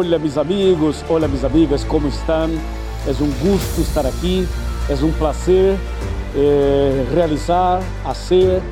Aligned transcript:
Olá, 0.00 0.18
meus 0.18 0.38
amigos, 0.38 1.04
olá, 1.10 1.28
minhas 1.28 1.44
amigas, 1.44 1.84
como 1.84 2.08
estão? 2.08 2.48
É 3.06 3.10
um 3.22 3.30
gosto 3.44 3.82
estar 3.82 4.06
aqui, 4.06 4.48
é 4.88 4.94
um 4.94 5.12
prazer 5.12 5.76
eh, 6.34 7.06
realizar, 7.12 7.82
fazer 8.02 8.62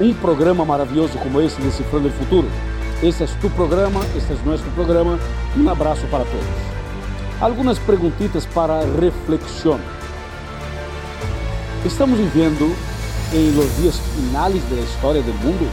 um 0.00 0.14
programa 0.14 0.64
maravilhoso 0.64 1.18
como 1.18 1.38
esse, 1.42 1.60
Decifrando 1.60 2.08
o 2.08 2.10
Futuro. 2.12 2.48
Este 3.02 3.24
é 3.24 3.26
tu 3.42 3.50
programa, 3.50 4.00
este 4.16 4.32
é 4.32 4.36
nosso 4.46 4.64
programa. 4.74 5.18
Um 5.54 5.68
abraço 5.68 6.06
para 6.06 6.24
todos. 6.24 6.48
Algumas 7.42 7.78
perguntitas 7.78 8.46
para 8.46 8.80
reflexão. 8.98 9.78
Estamos 11.84 12.18
vivendo 12.18 12.74
em 13.34 13.50
los 13.54 13.76
dias 13.76 13.98
finais 14.16 14.62
da 14.70 14.76
história 14.76 15.20
do 15.20 15.34
mundo 15.44 15.70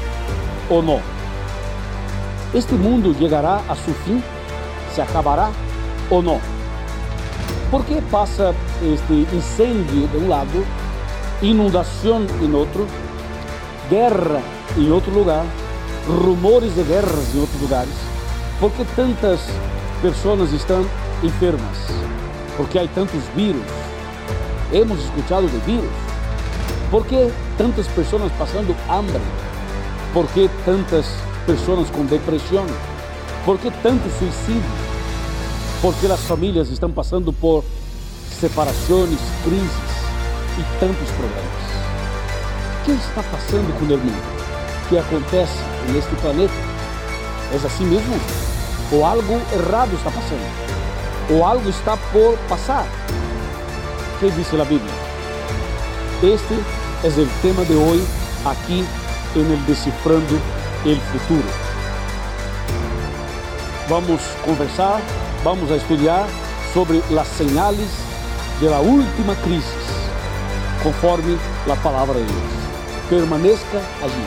ou 0.70 0.84
não? 0.84 1.02
Este 2.54 2.74
mundo 2.74 3.16
chegará 3.18 3.62
a 3.70 3.76
seu 3.78 3.94
fim? 3.94 4.22
Se 4.98 5.02
acabará 5.02 5.52
ou 6.10 6.24
não? 6.24 6.42
Por 7.70 7.86
que 7.86 8.02
passa 8.10 8.56
este 8.82 9.28
incêndio 9.36 10.08
de 10.08 10.18
um 10.18 10.28
lado, 10.28 10.66
inundação 11.40 12.26
em 12.42 12.52
outro, 12.52 12.88
guerra 13.92 14.42
em 14.76 14.92
outro 14.92 15.12
lugar, 15.14 15.46
rumores 16.08 16.74
de 16.74 16.82
guerras 16.82 17.36
em 17.36 17.40
outros 17.40 17.62
lugares? 17.62 17.94
Por 18.60 18.72
que 18.72 18.84
tantas 18.96 19.42
pessoas 20.02 20.52
estão 20.52 20.84
enfermas? 21.22 21.78
Por 22.56 22.68
que 22.68 22.80
há 22.80 22.88
tantos 22.88 23.22
vírus? 23.36 23.62
Hemos 24.74 25.00
escutado 25.04 25.46
de 25.46 25.58
vírus. 25.60 25.92
Por 26.90 27.06
que 27.06 27.32
tantas 27.56 27.86
pessoas 27.90 28.32
passando 28.40 28.76
hambre? 28.90 29.22
Por 30.12 30.26
que 30.30 30.50
tantas 30.66 31.06
pessoas 31.46 31.88
com 31.92 32.04
depressão? 32.06 32.66
Por 33.46 33.60
que 33.60 33.70
tanto 33.84 34.10
suicídio? 34.18 34.87
Porque 35.82 36.08
as 36.08 36.20
famílias 36.22 36.70
estão 36.70 36.92
passando 36.92 37.32
por 37.32 37.64
separações, 38.40 39.20
crises 39.44 39.98
e 40.58 40.80
tantos 40.80 41.10
problemas. 41.12 41.68
O 42.82 42.86
que 42.86 42.92
está 42.92 43.24
passando 43.24 43.78
com 43.78 43.86
o 43.86 43.98
mundo? 43.98 44.38
O 44.86 44.90
que 44.90 44.98
acontece 44.98 45.60
neste 45.92 46.16
planeta? 46.16 46.54
É 47.52 47.56
assim 47.56 47.86
mesmo? 47.86 48.20
Ou 48.92 49.06
algo 49.06 49.42
errado 49.54 49.94
está 49.96 50.10
passando? 50.10 50.68
Ou 51.30 51.46
algo 51.46 51.70
está 51.70 51.98
por 52.12 52.38
passar? 52.50 52.88
O 54.16 54.20
que 54.20 54.32
diz 54.32 54.54
a 54.54 54.66
Bíblia? 54.66 54.94
Este 56.24 56.54
é 57.04 57.08
o 57.08 57.42
tema 57.42 57.64
de 57.66 57.74
hoje 57.74 58.08
aqui 58.46 58.86
em 59.36 59.42
El 59.42 59.60
Decifrando 59.68 60.42
el 60.86 61.00
Futuro. 61.12 61.48
Vamos 63.90 64.22
conversar 64.44 65.02
vamos 65.48 65.72
a 65.72 65.76
estudiar 65.78 66.28
sobre 66.74 67.00
las 67.10 67.26
señales 67.26 67.88
de 68.60 68.70
la 68.70 68.82
última 68.82 69.34
crisis, 69.46 69.88
conforme 70.84 71.38
la 71.66 71.76
palabra 71.76 72.16
de 72.16 72.26
Dios. 72.26 72.52
Permanezca 73.10 73.78
allí, 74.04 74.26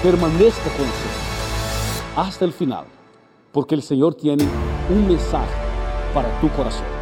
permanezca 0.00 0.70
con 0.76 0.86
nosotros 0.86 2.14
hasta 2.14 2.44
el 2.44 2.52
final, 2.52 2.84
porque 3.50 3.74
el 3.74 3.82
Señor 3.82 4.14
tiene 4.14 4.44
un 4.88 5.08
mensaje 5.08 5.56
para 6.14 6.28
tu 6.40 6.48
corazón. 6.50 6.97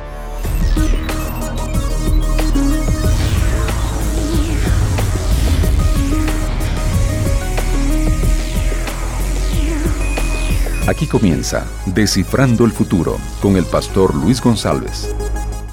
Aquí 10.88 11.04
comienza 11.08 11.66
Descifrando 11.92 12.64
el 12.64 12.70
Futuro 12.70 13.16
con 13.42 13.56
el 13.56 13.64
pastor 13.64 14.14
Luis 14.14 14.40
González. 14.40 15.12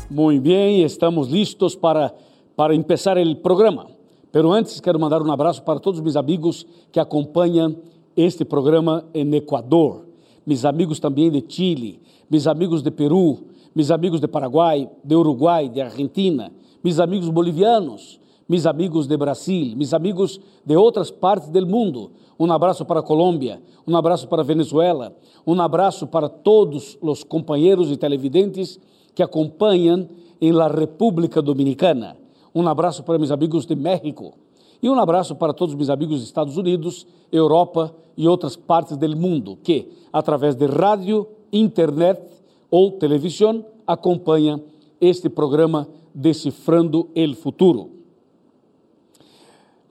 Muy 0.09 0.40
bien, 0.40 0.84
estamos 0.84 1.29
listos 1.29 1.78
para, 1.78 2.16
para 2.56 2.74
empezar 2.74 3.19
el 3.19 3.38
programa. 3.38 3.85
Pero 4.31 4.51
antes 4.51 4.81
quero 4.81 4.97
mandar 4.97 5.22
um 5.22 5.31
abraço 5.31 5.62
para 5.62 5.79
todos 5.79 6.00
os 6.00 6.03
meus 6.03 6.16
amigos 6.16 6.66
que 6.91 7.00
acompanham 7.00 7.75
este 8.16 8.44
programa 8.44 9.06
em 9.13 9.35
Equador, 9.35 10.07
meus 10.47 10.66
amigos 10.66 11.00
também 11.00 11.30
de 11.30 11.45
Chile, 11.47 12.01
meus 12.28 12.47
amigos 12.47 12.81
de 12.81 12.90
Peru, 12.90 13.44
meus 13.75 13.91
amigos 13.91 14.19
de 14.19 14.28
Paraguai, 14.28 14.90
de 15.03 15.16
Uruguai, 15.16 15.69
de 15.69 15.80
Argentina, 15.80 16.51
meus 16.84 17.00
amigos 17.00 17.30
bolivianos, 17.30 18.19
meus 18.48 18.66
amigos 18.66 19.08
de 19.08 19.16
Brasil, 19.18 19.76
meus 19.76 19.94
amigos 19.94 20.40
de 20.66 20.76
outras 20.76 21.09
partes 21.09 21.50
do 21.50 21.66
mundo. 21.66 22.12
Um 22.40 22.52
abraço 22.52 22.86
para 22.86 23.00
a 23.00 23.04
Colômbia, 23.04 23.62
um 23.88 23.96
abraço 23.96 24.28
para 24.28 24.42
a 24.42 24.46
Venezuela, 24.46 25.16
um 25.46 25.59
abraço 25.62 26.08
para 26.08 26.28
todos 26.28 26.98
os 27.02 27.24
companheiros 27.24 27.92
e 27.92 27.98
televidentes 27.98 28.80
que 29.14 29.24
acompanham 29.24 30.08
em 30.42 30.52
la 30.52 30.68
República 30.68 31.42
Dominicana. 31.42 32.18
Um 32.54 32.68
abraço 32.68 33.04
para 33.04 33.18
meus 33.18 33.31
amigos 33.31 33.66
de 33.66 33.76
México. 33.76 34.34
E 34.81 34.90
um 34.90 35.00
abraço 35.00 35.36
para 35.36 35.54
todos 35.54 35.75
meus 35.75 35.90
amigos 35.90 36.18
dos 36.18 36.25
Estados 36.25 36.58
Unidos, 36.58 37.08
Europa 37.31 37.96
e 38.18 38.28
outras 38.28 38.56
partes 38.56 38.98
do 38.98 39.18
mundo 39.18 39.58
que, 39.64 39.88
através 40.12 40.56
de 40.56 40.66
rádio, 40.66 41.25
internet 41.52 42.22
ou 42.70 42.92
televisão, 42.92 43.66
acompanham 43.88 44.62
este 45.00 45.30
programa 45.30 45.88
Decifrando 46.14 47.10
el 47.16 47.34
Futuro. 47.36 47.93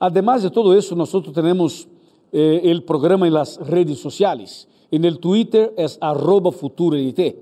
Además 0.03 0.43
de 0.43 0.49
todo 0.49 0.77
isso, 0.77 0.97
nós 0.97 1.09
temos 1.33 1.87
eh, 2.33 2.59
el 2.65 2.83
programa 2.83 3.25
en 3.25 3.35
las 3.35 3.57
redes 3.57 3.99
sociales. 3.99 4.67
En 4.91 5.05
el 5.05 5.17
Twitter 5.17 5.73
es 5.77 5.97
arroba 6.01 6.51
futuroNT. 6.51 7.37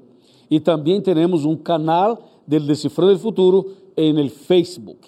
Y 0.47 0.59
también 0.59 1.01
tenemos 1.01 1.43
un 1.43 1.57
canal 1.57 2.19
del 2.45 2.67
Descifrado 2.67 3.09
del 3.09 3.17
Futuro 3.17 3.65
en 3.95 4.19
el 4.19 4.29
Facebook. 4.29 4.99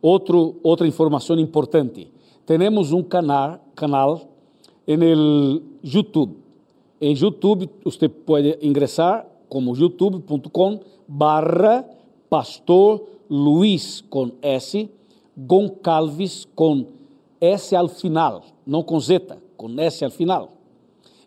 Outro, 0.00 0.60
outra 0.62 0.86
informação 0.86 1.38
importante. 1.38 2.10
Temos 2.46 2.90
um 2.90 3.02
canal, 3.02 3.60
canal 3.74 4.26
no 4.86 5.60
YouTube. 5.84 6.38
Em 6.98 7.14
YouTube, 7.14 7.68
você 7.84 8.08
pode 8.08 8.56
ingressar 8.62 9.26
como 9.46 9.76
youtube.com 9.76 10.80
barra 11.06 11.84
pastor 12.30 13.02
Luiz 13.28 14.02
com 14.08 14.30
S, 14.40 14.88
Goncalves 15.38 16.46
com 16.54 16.86
S 17.40 17.74
ao 17.74 17.88
final 17.88 18.42
não 18.68 18.82
com 18.82 19.00
Z, 19.00 19.22
com 19.56 19.80
S 19.80 20.04
al 20.04 20.10
final. 20.10 20.52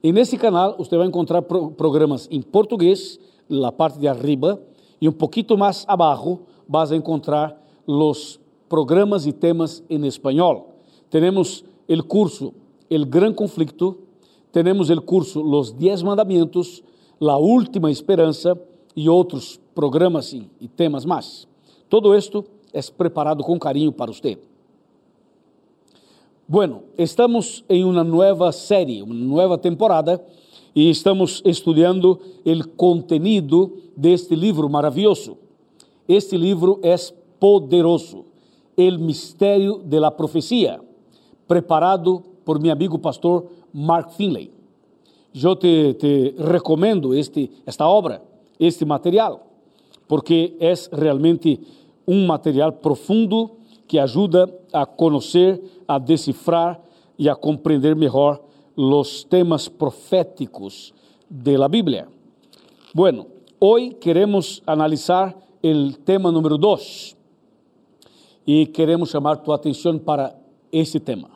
E 0.03 0.13
nesse 0.13 0.37
canal 0.37 0.77
você 0.77 0.95
vai 0.95 1.07
encontrar 1.07 1.41
pro 1.41 1.71
programas 1.71 2.27
em 2.31 2.39
português, 2.39 3.19
na 3.49 3.71
parte 3.71 3.97
de 3.97 4.07
arriba, 4.07 4.61
e 5.01 5.09
um 5.09 5.11
pouquinho 5.11 5.57
mais 5.57 5.83
abaixo 5.87 6.39
vas 6.69 6.91
a 6.91 6.95
encontrar 6.95 7.59
os 7.87 8.39
programas 8.69 9.25
e 9.25 9.33
temas 9.33 9.83
em 9.89 10.05
espanhol. 10.05 10.75
Temos 11.09 11.65
o 11.89 12.03
curso 12.03 12.53
El 12.89 13.05
Gran 13.05 13.33
Conflicto, 13.33 13.97
temos 14.51 14.89
o 14.89 15.01
curso 15.01 15.41
Los 15.41 15.75
Diez 15.75 16.03
Mandamentos, 16.03 16.83
La 17.19 17.37
Última 17.37 17.89
Esperança 17.89 18.59
e 18.95 19.09
outros 19.09 19.59
programas 19.73 20.31
e, 20.31 20.47
e 20.61 20.67
temas 20.67 21.05
mais. 21.05 21.47
Todo 21.89 22.15
isto 22.15 22.45
é 22.73 22.81
preparado 22.95 23.43
com 23.43 23.59
carinho 23.59 23.91
para 23.91 24.11
você. 24.11 24.37
Bueno, 26.47 26.83
estamos 26.97 27.63
em 27.69 27.83
uma 27.85 28.03
nova 28.03 28.51
série, 28.51 29.01
uma 29.01 29.13
nova 29.13 29.57
temporada, 29.57 30.21
e 30.75 30.89
estamos 30.89 31.41
estudando 31.45 32.19
o 32.45 32.67
contenido 32.75 33.77
deste 33.95 34.35
livro 34.35 34.69
maravilhoso. 34.69 35.37
Este 36.07 36.37
livro 36.37 36.79
é 36.83 36.95
poderoso, 37.39 38.25
El 38.75 38.99
Mistério 38.99 39.81
de 39.83 39.99
la 39.99 40.11
Profecia, 40.11 40.81
preparado 41.47 42.23
por 42.43 42.59
meu 42.59 42.71
amigo 42.71 42.99
pastor 42.99 43.47
Mark 43.73 44.11
Finlay. 44.11 44.51
Eu 45.33 45.55
te, 45.55 45.93
te 45.93 46.35
recomendo 46.37 47.13
este, 47.13 47.49
esta 47.65 47.87
obra, 47.87 48.21
este 48.59 48.83
material, 48.83 49.47
porque 50.07 50.57
é 50.59 50.73
realmente 50.91 51.59
um 52.11 52.25
material 52.25 52.73
profundo 52.73 53.51
que 53.87 53.97
ajuda 53.97 54.53
a 54.73 54.85
conhecer, 54.85 55.63
a 55.87 55.97
decifrar 55.97 56.77
e 57.17 57.29
a 57.29 57.35
compreender 57.35 57.95
melhor 57.95 58.43
os 58.75 59.23
temas 59.23 59.69
proféticos 59.69 60.93
de 61.29 61.57
la 61.57 61.69
Bíblia. 61.69 62.09
Bueno, 62.93 63.27
hoy 63.61 63.93
queremos 63.93 64.61
analisar 64.67 65.33
o 65.63 65.93
tema 66.03 66.33
número 66.33 66.57
2 66.57 67.15
e 68.45 68.65
queremos 68.65 69.09
chamar 69.09 69.37
tu 69.37 69.53
atenção 69.53 69.97
para 69.97 70.35
esse 70.69 70.99
tema. 70.99 71.29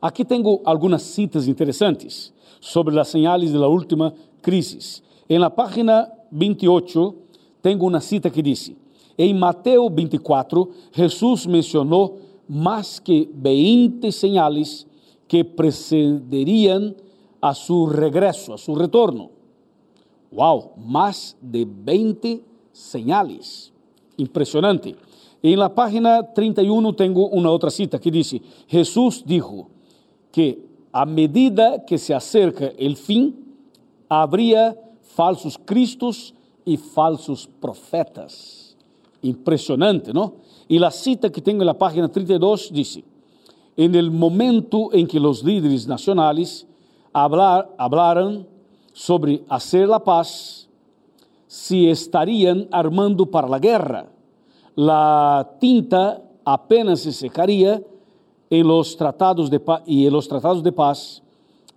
Aqui 0.00 0.24
tenho 0.24 0.60
algumas 0.64 1.02
citas 1.02 1.46
interessantes 1.46 2.32
sobre 2.60 2.98
as 2.98 3.06
señales 3.06 3.52
de 3.52 3.58
la 3.58 3.68
última 3.68 4.12
crise. 4.40 5.00
Em 5.28 5.38
la 5.38 5.50
página 5.50 6.10
28, 6.32 7.22
tenho 7.62 7.82
uma 7.84 8.00
cita 8.00 8.28
que 8.28 8.42
diz: 8.42 8.72
em 9.16 9.32
Mateus 9.34 9.90
24, 9.94 10.70
Jesus 10.92 11.46
mencionou 11.46 12.20
mais 12.48 12.98
que 12.98 13.30
20 13.32 14.10
señales 14.10 14.86
que 15.28 15.44
precederiam 15.44 16.94
a 17.40 17.54
su 17.54 17.86
regreso, 17.86 18.54
a 18.54 18.58
su 18.58 18.74
retorno. 18.74 19.30
¡Wow! 20.30 20.72
Más 20.76 21.36
de 21.40 21.66
20 21.66 22.42
señales. 22.72 23.72
Impresionante. 24.16 24.96
En 25.42 25.58
la 25.58 25.74
página 25.74 26.32
31 26.32 26.94
tengo 26.94 27.28
una 27.28 27.50
otra 27.50 27.70
cita 27.70 27.98
que 27.98 28.10
dice, 28.10 28.40
Jesús 28.68 29.24
dijo 29.26 29.68
que 30.30 30.64
a 30.92 31.04
medida 31.04 31.84
que 31.84 31.98
se 31.98 32.14
acerca 32.14 32.66
el 32.78 32.96
fin, 32.96 33.56
habría 34.08 34.76
falsos 35.00 35.58
cristos 35.58 36.34
y 36.64 36.76
falsos 36.76 37.48
profetas. 37.60 38.76
Impresionante, 39.22 40.12
¿no? 40.12 40.34
Y 40.68 40.78
la 40.78 40.90
cita 40.90 41.30
que 41.30 41.40
tengo 41.40 41.62
en 41.62 41.66
la 41.66 41.78
página 41.78 42.10
32 42.10 42.70
dice, 42.72 43.04
en 43.76 43.94
el 43.94 44.10
momento 44.10 44.92
en 44.92 45.06
que 45.06 45.20
los 45.20 45.44
líderes 45.44 45.86
nacionales 45.86 46.66
hablar, 47.12 47.70
sobre 48.92 49.44
hacer 49.48 49.88
la 49.88 50.02
paz, 50.02 50.68
se 51.46 51.90
estarían 51.90 52.68
armando 52.70 53.26
para 53.26 53.48
la 53.48 53.58
guerra. 53.58 54.06
La 54.74 55.56
tinta 55.60 56.22
apenas 56.44 57.00
se 57.00 57.12
secaría 57.12 57.82
en 58.48 58.66
los 58.66 58.96
tratados 58.96 59.50
de 59.50 59.60
y 59.86 60.06
en 60.06 60.12
los 60.12 60.28
tratados 60.28 60.62
de 60.62 60.72
paz 60.72 61.22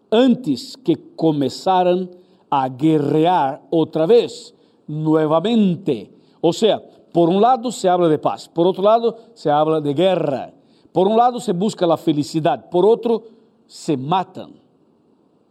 antes 0.09 0.77
que 0.77 0.97
comenzaran 1.15 2.09
a 2.49 2.69
guerrear 2.69 3.61
otra 3.69 4.05
vez, 4.05 4.54
nuevamente. 4.87 6.11
O 6.41 6.53
sea, 6.53 6.81
por 7.11 7.29
un 7.29 7.41
lado 7.41 7.71
se 7.71 7.87
habla 7.87 8.07
de 8.07 8.19
paz, 8.19 8.49
por 8.49 8.67
otro 8.67 8.83
lado 8.83 9.17
se 9.33 9.49
habla 9.49 9.79
de 9.79 9.93
guerra. 9.93 10.53
Por 10.91 11.07
un 11.07 11.17
lado 11.17 11.39
se 11.39 11.51
busca 11.51 11.85
la 11.85 11.97
felicidad, 11.97 12.69
por 12.69 12.85
otro 12.85 13.23
se 13.67 13.97
matan. 13.97 14.53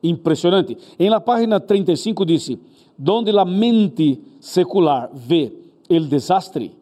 Impressionante. 0.02 0.76
Em 0.98 1.10
la 1.10 1.24
página 1.24 1.60
35 1.60 2.24
dice, 2.24 2.58
donde 2.96 3.32
la 3.32 3.44
mente 3.44 4.20
secular 4.40 5.10
ve 5.26 5.52
el 5.88 6.08
desastre 6.08 6.72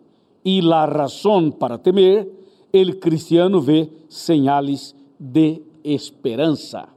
y 0.44 0.60
la 0.60 0.86
razón 0.86 1.52
para 1.52 1.78
temer, 1.78 2.28
el 2.72 2.98
cristiano 2.98 3.60
ve 3.60 3.90
señales 4.08 4.96
de 5.18 5.62
esperança. 5.84 6.88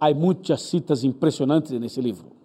Há 0.00 0.14
muitas 0.14 0.62
citas 0.62 1.04
impressionantes 1.04 1.78
nesse 1.80 2.00
livro. 2.00 2.37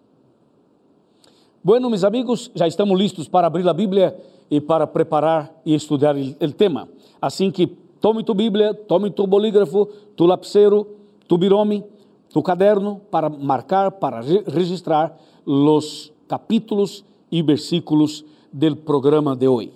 Bueno, 1.64 1.88
meus 1.88 2.04
amigos, 2.04 2.50
já 2.54 2.68
estamos 2.68 2.98
listos 2.98 3.26
para 3.26 3.46
abrir 3.46 3.66
a 3.66 3.72
Bíblia 3.72 4.14
e 4.50 4.60
para 4.60 4.86
preparar 4.86 5.50
e 5.64 5.74
estudar 5.74 6.14
o 6.14 6.52
tema. 6.52 6.86
Assim 7.22 7.50
que 7.50 7.66
tome 8.02 8.22
tu 8.22 8.34
Bíblia, 8.34 8.74
tome 8.74 9.10
tu 9.10 9.26
bolígrafo, 9.26 9.88
tu 10.14 10.26
lapicero, 10.26 10.86
tu 11.26 11.38
birome, 11.38 11.82
tu 12.28 12.42
caderno 12.42 13.00
para 13.10 13.30
marcar, 13.30 13.92
para 13.92 14.20
registrar 14.20 15.18
os 15.46 16.12
capítulos 16.28 17.02
e 17.32 17.42
versículos 17.42 18.26
do 18.52 18.76
programa 18.76 19.34
de 19.34 19.48
hoje. 19.48 19.72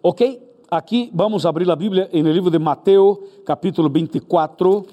Ok? 0.00 0.40
Aqui 0.70 1.10
vamos 1.12 1.44
abrir 1.44 1.68
a 1.68 1.74
Bíblia 1.74 2.08
no 2.12 2.30
livro 2.30 2.52
de 2.52 2.58
Mateus, 2.60 3.18
capítulo 3.44 3.90
24, 3.90 4.86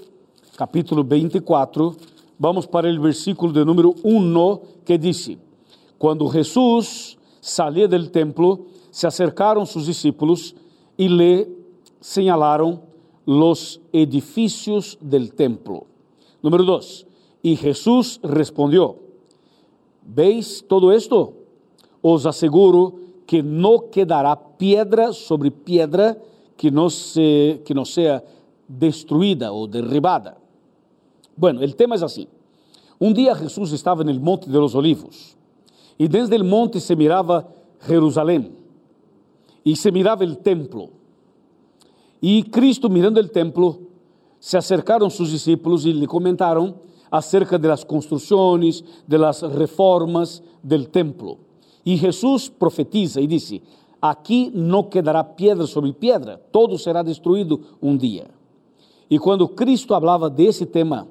capítulo 0.57 1.03
24, 1.03 1.95
vamos 2.37 2.65
para 2.65 2.89
o 2.91 3.01
versículo 3.01 3.51
de 3.51 3.63
número 3.65 3.95
1, 4.03 4.61
que 4.85 4.97
diz: 4.97 5.37
Quando 5.97 6.27
Jesus 6.27 7.17
saía 7.39 7.87
del 7.87 8.11
templo, 8.11 8.65
se 8.91 9.07
acercaram 9.07 9.65
seus 9.65 9.85
discípulos 9.85 10.55
e 10.97 11.07
lhe 11.07 11.47
señalaram 12.01 12.81
los 13.25 13.79
edificios 13.91 14.97
del 15.01 15.33
templo. 15.33 15.85
Número 16.41 16.63
2. 16.63 17.05
E 17.43 17.55
Jesus 17.55 18.19
respondeu: 18.23 18.97
¿Veis 20.01 20.63
todo 20.67 20.91
esto? 20.91 21.33
Os 22.01 22.25
asseguro 22.25 22.99
que 23.25 23.43
não 23.43 23.79
quedará 23.79 24.35
piedra 24.35 25.11
sobre 25.11 25.51
piedra 25.51 26.17
que 26.55 26.71
não, 26.71 26.89
se, 26.89 27.61
que 27.65 27.73
não 27.73 27.85
seja 27.85 28.23
destruída 28.67 29.51
ou 29.51 29.67
derribada. 29.67 30.37
Bueno, 31.37 31.63
o 31.63 31.73
tema 31.73 31.95
é 31.95 32.03
assim. 32.03 32.27
Um 32.99 33.13
dia 33.13 33.35
Jesus 33.35 33.71
estava 33.71 34.03
no 34.03 34.13
Monte 34.19 34.49
de 34.49 34.57
los 34.57 34.73
Olivos 34.73 35.37
e 35.99 36.07
desde 36.07 36.35
o 36.35 36.43
monte 36.43 36.79
se 36.79 36.95
mirava 36.95 37.47
Jerusalém 37.87 38.51
e 39.63 39.75
se 39.75 39.91
mirava 39.91 40.23
o 40.23 40.35
templo. 40.35 40.89
E 42.21 42.41
Cristo, 42.41 42.89
mirando 42.89 43.19
o 43.19 43.27
templo, 43.27 43.87
se 44.39 44.57
acercaram 44.57 45.09
seus 45.09 45.29
discípulos 45.29 45.85
e 45.85 45.91
lhe 45.91 46.07
comentaram 46.07 46.79
acerca 47.11 47.59
das 47.59 47.83
construções, 47.83 48.83
das 49.07 49.41
reformas 49.41 50.41
do 50.63 50.85
templo. 50.85 51.37
E 51.85 51.95
Jesus 51.95 52.49
profetiza 52.49 53.21
e 53.21 53.27
disse: 53.27 53.61
Aqui 54.01 54.51
não 54.53 54.83
quedará 54.83 55.23
pedra 55.23 55.67
sobre 55.67 55.93
pedra, 55.93 56.41
todo 56.51 56.77
será 56.79 57.03
destruído 57.03 57.61
um 57.81 57.95
dia. 57.95 58.27
E 59.09 59.19
quando 59.19 59.47
Cristo 59.47 59.89
falava 59.89 60.29
desse 60.29 60.65
tema, 60.65 61.07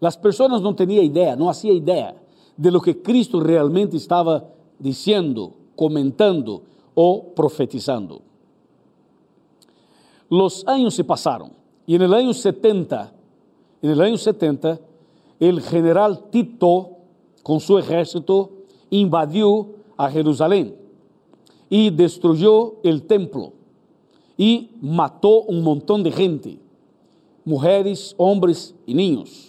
as 0.00 0.16
pessoas 0.16 0.60
não 0.60 0.74
tinham 0.74 1.02
ideia, 1.02 1.34
não 1.34 1.48
haciam 1.48 1.74
ideia 1.74 2.14
de 2.56 2.70
lo 2.70 2.80
que 2.80 2.94
Cristo 2.94 3.38
realmente 3.38 3.96
estava 3.96 4.48
dizendo, 4.78 5.54
comentando 5.74 6.62
ou 6.94 7.22
profetizando. 7.22 8.22
Los 10.30 10.66
años 10.66 10.94
se 10.94 11.04
pasaron 11.04 11.52
y 11.86 11.94
en 11.94 12.02
el 12.02 12.12
año 12.12 12.34
70, 12.34 13.12
en 13.82 13.90
el 13.90 14.00
año 14.00 14.18
70, 14.18 14.78
el 15.40 15.60
general 15.62 16.24
Tito, 16.30 16.90
con 17.42 17.60
su 17.60 17.78
ejército, 17.78 18.50
invadió 18.90 19.68
a 19.96 20.10
Jerusalén 20.10 20.76
y 21.70 21.90
destruyó 21.90 22.74
el 22.82 23.02
templo 23.02 23.52
y 24.36 24.70
mató 24.80 25.42
un 25.42 25.62
montón 25.62 26.02
de 26.02 26.12
gente, 26.12 26.58
mujeres, 27.44 28.14
hombres 28.18 28.74
y 28.86 28.94
niños. 28.94 29.47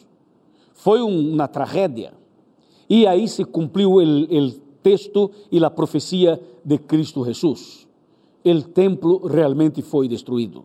Fue 0.80 1.02
una 1.02 1.48
tragedia. 1.52 2.14
Y 2.88 3.06
ahí 3.06 3.28
se 3.28 3.44
el, 3.44 4.28
el 4.32 4.62
texto 4.82 5.32
y 5.52 5.60
la 5.60 5.76
profecía 5.76 6.40
de 6.64 6.80
Cristo 6.80 7.24
Jesús. 7.24 7.88
El 8.44 8.70
templo 8.70 9.20
realmente 9.26 9.82
foi 9.82 10.08
destruído. 10.08 10.64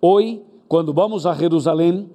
Hoy, 0.00 0.42
quando 0.66 0.92
vamos 0.92 1.26
a 1.26 1.34
Jerusalém, 1.34 2.08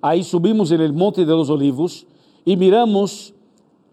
aí 0.00 0.24
subimos 0.24 0.70
no 0.70 0.92
Monte 0.92 1.24
de 1.24 1.32
los 1.32 1.50
Olivos 1.50 2.06
e 2.44 2.56
miramos 2.56 3.34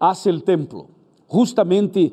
hacia 0.00 0.32
o 0.32 0.40
templo 0.40 0.88
justamente 1.30 2.12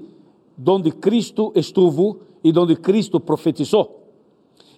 donde 0.56 0.92
Cristo 0.92 1.52
estuvo 1.56 2.20
e 2.44 2.52
donde 2.52 2.76
Cristo 2.76 3.20
profetizou. 3.20 4.04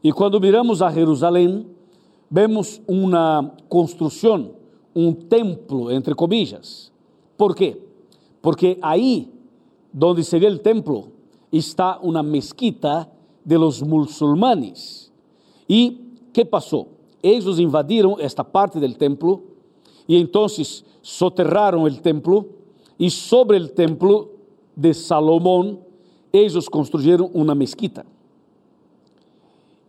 E 0.02 0.14
quando 0.14 0.40
miramos 0.40 0.82
a 0.82 0.90
Jerusalém, 0.90 1.68
vemos 2.32 2.82
uma 2.88 3.54
construção, 3.68 4.52
um 5.08 5.14
templo, 5.14 5.92
entre 5.92 6.14
comillas. 6.14 6.92
¿Por 7.38 7.56
quê? 7.56 7.78
Porque 8.42 8.78
aí, 8.82 9.32
donde 9.94 10.24
seria 10.24 10.50
o 10.50 10.60
templo, 10.60 11.12
está 11.52 12.00
uma 12.00 12.22
mesquita 12.22 13.10
de 13.46 13.58
los 13.58 13.82
muçulmanes. 13.82 15.12
E 15.70 15.98
que 16.34 16.44
passou? 16.44 17.00
Eles 17.24 17.60
invadiram 17.60 18.18
esta 18.20 18.44
parte 18.44 18.80
do 18.80 18.94
templo 18.94 19.44
e 20.08 20.18
então 20.18 20.48
soterraram 21.02 21.84
o 21.84 21.96
templo 21.96 22.50
e 23.00 23.10
sobre 23.10 23.58
o 23.58 23.68
templo 23.68 24.32
de 24.76 24.94
Salomão, 24.94 25.80
eles 26.32 26.68
construíram 26.68 27.30
uma 27.34 27.56
mesquita. 27.56 28.06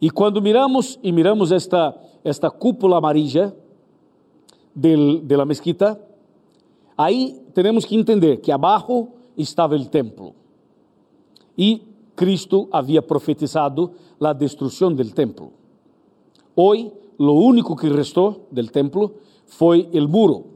E 0.01 0.11
quando 0.11 0.41
miramos 0.41 0.99
e 1.03 1.13
miramos 1.13 1.53
esta 1.53 1.95
esta 2.25 2.51
cúpula 2.51 2.99
amarilla 2.99 3.57
del, 4.75 5.27
de 5.27 5.37
la 5.37 5.45
mesquita, 5.45 6.01
aí 6.97 7.43
temos 7.55 7.85
que 7.85 7.95
entender 7.95 8.41
que 8.41 8.53
abaixo 8.53 9.09
estava 9.37 9.77
o 9.77 9.87
templo. 9.87 10.35
E 11.57 11.83
Cristo 12.15 12.69
havia 12.71 13.03
profetizado 13.03 13.93
a 14.21 14.33
destruição 14.33 14.93
do 14.93 15.05
templo. 15.11 15.53
Hoje, 16.55 16.93
lo 17.19 17.35
único 17.35 17.77
que 17.77 17.89
restou 17.89 18.47
del 18.51 18.71
templo 18.71 19.15
foi 19.47 19.89
o 19.93 20.09
muro 20.09 20.47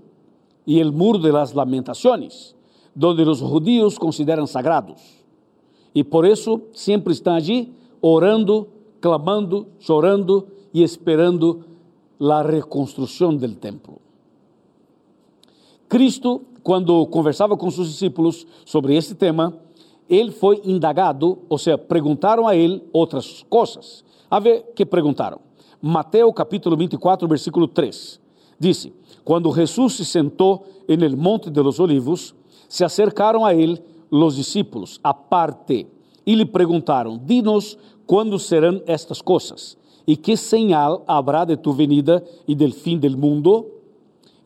e 0.66 0.80
el 0.80 0.92
muro 0.92 1.18
de 1.18 1.30
las 1.30 1.54
lamentaciones, 1.54 2.54
donde 2.94 3.25
los 3.25 3.40
judíos 3.40 3.99
consideran 3.99 4.47
sagrados. 4.47 5.25
Y 5.92 6.04
por 6.04 6.26
eso 6.26 6.62
siempre 6.73 7.12
están 7.12 7.35
allí 7.35 7.73
orando, 8.00 8.68
clamando, 9.00 9.68
chorando 9.78 10.49
y 10.73 10.83
esperando 10.83 11.61
la 12.18 12.42
reconstrucción 12.42 13.38
del 13.38 13.59
templo. 13.59 14.04
Cristo, 15.88 16.43
quando 16.62 17.07
conversava 17.07 17.57
com 17.57 17.71
seus 17.71 17.88
discípulos 17.88 18.47
sobre 18.64 18.97
este 18.97 19.14
tema, 19.14 19.59
ele 20.09 20.31
foi 20.31 20.61
indagado, 20.64 21.38
ou 21.49 21.59
seja, 21.59 21.79
perguntaram 21.79 22.47
a 22.47 22.55
ele 22.55 22.83
outras 22.93 23.45
coisas. 23.49 24.05
A 24.31 24.38
ver 24.38 24.73
que 24.75 24.85
perguntaram. 24.85 25.41
Mateus 25.81 26.33
capítulo 26.35 26.76
24, 26.76 27.29
versículo 27.29 27.69
3. 27.69 28.21
Dice, 28.59 28.93
cuando 29.23 29.50
Jesús 29.50 29.97
se 29.97 30.05
sentó 30.05 30.62
en 30.88 31.03
el 31.03 31.17
monte 31.17 31.50
de 31.50 31.62
los 31.62 31.79
olivos, 31.81 32.35
se 32.69 32.85
acercaron 32.85 33.45
a 33.45 33.53
él 33.53 33.83
los 34.11 34.37
discípulos 34.37 35.00
aparte 35.03 35.87
y 36.25 36.37
le 36.37 36.47
preguntaron, 36.47 37.21
dinos 37.26 37.79
cuándo 38.07 38.38
serán 38.38 38.83
estas 38.87 39.23
cosas 39.23 39.76
y 40.07 40.17
qué 40.17 40.37
señal 40.37 41.03
habrá 41.07 41.45
de 41.47 41.57
tu 41.57 41.75
venida 41.75 42.23
y 42.47 42.55
del 42.55 42.73
fin 42.73 43.00
del 43.00 43.17
mundo. 43.17 43.67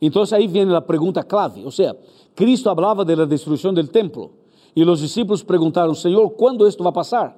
Entonces 0.01 0.33
ahí 0.33 0.47
viene 0.47 0.71
la 0.71 0.85
pregunta 0.85 1.23
clave, 1.23 1.65
o 1.65 1.71
sea, 1.71 1.95
Cristo 2.33 2.69
hablaba 2.69 3.03
de 3.03 3.15
la 3.15 3.25
destrucción 3.25 3.75
del 3.75 3.89
templo 3.89 4.31
y 4.73 4.83
los 4.83 5.01
discípulos 5.01 5.43
preguntaron, 5.43 5.95
Señor, 5.95 6.35
¿cuándo 6.37 6.65
esto 6.65 6.83
va 6.83 6.91
a 6.91 6.93
pasar? 6.93 7.37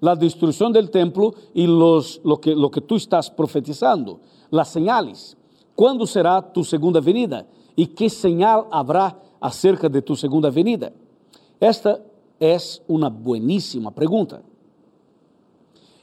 La 0.00 0.14
del 0.14 0.90
templo 0.90 1.34
y 1.54 1.66
los, 1.66 2.20
lo, 2.22 2.40
que, 2.40 2.54
lo 2.54 2.70
que 2.70 2.80
tú 2.80 2.96
estás 2.96 3.30
profetizando, 3.30 4.20
las 4.50 4.68
señales. 4.68 5.36
¿Cuándo 5.74 6.06
será 6.06 6.40
tu 6.52 6.62
segunda 6.62 7.00
venida? 7.00 7.46
¿Y 7.74 7.86
qué 7.88 8.08
señal 8.08 8.66
habrá 8.70 9.18
acerca 9.40 9.88
de 9.88 10.02
tu 10.02 10.14
segunda 10.14 10.50
venida? 10.50 10.92
Esta 11.58 12.00
es 12.38 12.82
una 12.86 13.08
buenísima 13.08 13.90
pregunta. 13.90 14.42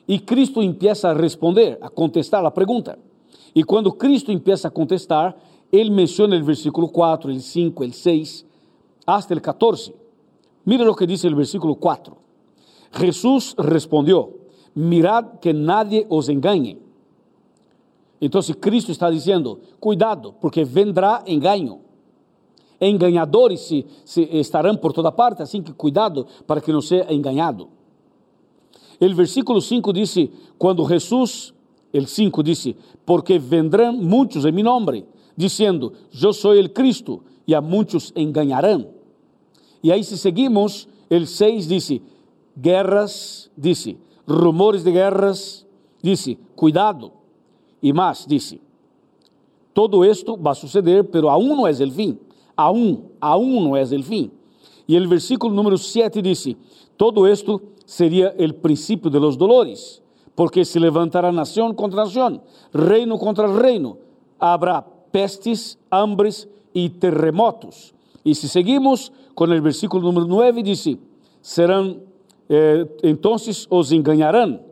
Y 0.06 0.20
Cristo 0.20 0.62
empieza 0.62 1.12
a 1.12 1.14
responder, 1.14 1.80
a 1.82 1.90
contestar 1.90 2.44
la 2.44 2.54
pregunta. 2.54 2.98
Y 3.54 3.64
cuando 3.64 3.98
Cristo 3.98 4.32
empieza 4.32 4.68
a 4.68 4.72
contestar, 4.72 5.36
Él 5.74 5.90
menciona 5.90 6.36
el 6.36 6.44
versículo 6.44 6.88
4, 6.88 7.32
el 7.32 7.42
5, 7.42 7.84
el 7.84 7.94
6, 7.94 8.46
hasta 9.08 9.34
el 9.34 9.42
14. 9.42 9.96
Mira 10.66 10.86
lo 10.86 10.96
que 10.96 11.08
dice 11.08 11.28
el 11.28 11.34
versículo 11.34 11.74
4. 11.74 12.16
Jesús 12.92 13.56
respondió, 13.58 14.38
mirad 14.76 15.40
que 15.42 15.52
nadie 15.52 16.06
os 16.10 16.30
engañe. 16.30 16.78
Entonces 18.22 18.56
Cristo 18.60 18.92
está 18.92 19.10
diciendo, 19.10 19.62
cuidado, 19.80 20.36
porque 20.40 20.64
vendrá 20.64 21.24
engaño. 21.26 21.80
Engañadores 22.80 23.62
se, 23.62 23.84
se 24.04 24.22
estarão 24.38 24.78
por 24.78 24.94
toda 24.94 25.12
parte, 25.12 25.42
assim 25.42 25.64
que 25.64 25.74
cuidado 25.74 26.28
para 26.46 26.62
que 26.62 26.72
não 26.72 26.82
seja 26.82 27.12
enganado. 27.12 27.70
El 29.00 29.16
versículo 29.16 29.60
5 29.60 29.92
dice, 29.92 30.30
quando 30.60 30.86
Jesus, 30.86 31.52
el 31.92 32.06
5 32.06 32.44
dice, 32.44 32.76
porque 33.04 33.40
vendrão 33.40 33.92
muitos 33.94 34.46
em 34.46 34.52
mi 34.52 34.62
nombre, 34.62 35.08
dizendo, 35.36 35.94
eu 36.22 36.34
sou 36.34 36.54
el 36.56 36.70
Cristo, 36.70 37.24
e 37.48 37.54
a 37.54 37.62
muitos 37.62 38.12
enganarão. 38.16 38.88
E 39.84 39.92
aí 39.92 40.04
se 40.04 40.18
seguimos, 40.18 40.88
el 41.10 41.28
6 41.28 41.68
dice, 41.68 42.02
guerras, 42.56 43.52
dice, 43.56 43.98
rumores 44.26 44.84
de 44.84 44.92
guerras, 44.92 45.66
dice, 46.02 46.38
cuidado. 46.56 47.12
E 47.82 47.92
mais, 47.92 48.26
dice, 48.26 48.62
todo 49.74 50.06
esto 50.06 50.38
va 50.38 50.52
a 50.52 50.56
suceder, 50.56 51.10
pero 51.10 51.30
aún 51.30 51.58
no 51.58 51.68
es 51.68 51.80
el 51.80 51.92
fin. 51.92 52.18
Aún, 52.56 53.12
aún 53.20 53.64
no 53.70 53.76
es 53.76 53.92
el 53.92 54.04
fin. 54.04 54.32
Y 54.88 54.96
el 54.96 55.08
versículo 55.08 55.54
número 55.54 55.78
7 55.78 56.22
dice, 56.22 56.56
todo 56.96 57.28
esto 57.28 57.62
sería 57.86 58.30
el 58.38 58.56
principio 58.56 59.10
de 59.10 59.20
los 59.20 59.38
dolores, 59.38 60.02
porque 60.36 60.64
se 60.64 60.80
levantará 60.80 61.32
nación 61.32 61.74
contra 61.74 62.06
nación, 62.06 62.42
reino 62.72 63.18
contra 63.18 63.48
reino, 63.48 63.98
habrá 64.40 64.86
pestes, 65.14 65.78
hambres 65.92 66.50
y 66.74 66.90
terremotos. 66.90 67.94
Y 68.24 68.34
si 68.34 68.48
seguimos 68.48 69.14
con 69.36 69.54
el 69.54 69.62
versículo 69.62 70.04
número 70.04 70.26
9, 70.26 70.64
dice, 70.64 70.98
serán, 71.40 72.02
eh, 72.50 72.98
entonces 73.04 73.68
os 73.70 73.92
engañarán 73.92 74.64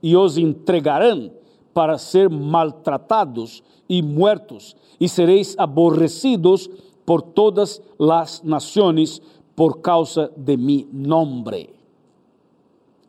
y 0.00 0.16
os 0.16 0.36
entregarán 0.36 1.32
para 1.72 1.96
ser 1.96 2.28
maltratados 2.28 3.62
y 3.86 4.02
muertos, 4.02 4.76
y 4.98 5.06
seréis 5.06 5.54
aborrecidos 5.58 6.68
por 7.04 7.22
todas 7.22 7.82
las 7.98 8.42
naciones 8.42 9.22
por 9.54 9.80
causa 9.80 10.28
de 10.34 10.56
mi 10.56 10.88
nombre. 10.90 11.70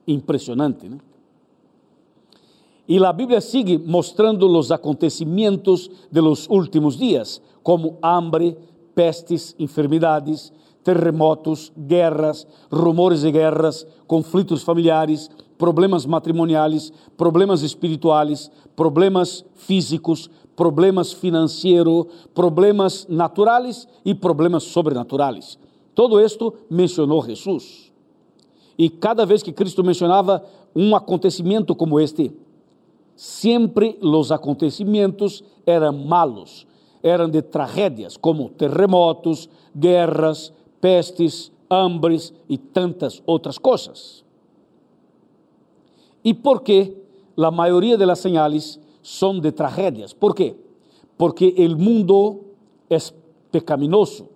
Impressionante, 0.06 0.88
né? 0.88 1.00
E 2.88 3.04
a 3.04 3.13
Bíblia 3.13 3.40
sigue 3.40 3.78
mostrando 3.78 4.48
os 4.48 4.72
acontecimentos 4.72 5.90
de 6.12 6.22
los 6.22 6.50
últimos 6.50 6.98
dias, 6.98 7.42
como 7.62 7.98
hambre, 8.02 8.58
pestes, 8.94 9.56
enfermidades, 9.58 10.52
terremotos, 10.84 11.72
guerras, 11.78 12.46
rumores 12.70 13.22
de 13.22 13.32
guerras, 13.32 13.88
conflitos 14.06 14.63
familiares, 14.63 15.32
problemas 15.58 16.06
matrimoniais, 16.06 16.92
problemas 17.16 17.62
espirituais, 17.62 18.52
problemas 18.75 19.46
físicos, 19.56 20.30
problemas 20.56 21.13
financeiros, 21.13 22.08
problemas 22.34 23.08
naturais 23.10 23.88
e 24.04 24.13
problemas 24.13 24.63
sobrenaturais. 24.63 25.58
Todo 25.96 26.20
isto 26.20 26.54
mencionou 26.70 27.24
Jesus. 27.24 27.92
E 28.78 28.90
cada 28.90 29.25
vez 29.25 29.42
que 29.42 29.54
Cristo 29.54 29.84
mencionava 29.84 30.44
um 30.75 30.96
acontecimento 30.96 31.75
como 31.75 32.00
este, 32.00 32.32
sempre 33.15 33.98
os 34.01 34.32
acontecimentos 34.32 35.43
eram 35.65 35.93
malos, 35.93 36.67
eram 37.01 37.29
de 37.29 37.41
tragédias, 37.41 38.17
como 38.17 38.50
terremotos, 38.50 39.50
guerras, 39.75 40.53
pestes, 40.79 41.51
hambres 41.70 42.34
e 42.48 42.58
tantas 42.58 43.22
outras 43.25 43.58
coisas. 43.58 44.24
E 46.24 46.34
por 46.34 46.62
que 46.62 46.96
a 47.38 47.51
maioria 47.51 47.98
das 47.98 48.20
señales 48.20 48.79
são 49.01 49.39
de 49.39 49.51
tragédias? 49.51 50.13
Por 50.13 50.34
quê? 50.34 50.55
Porque 51.17 51.53
o 51.58 51.77
mundo 51.77 52.41
é 52.89 52.98
pecaminoso, 53.51 54.29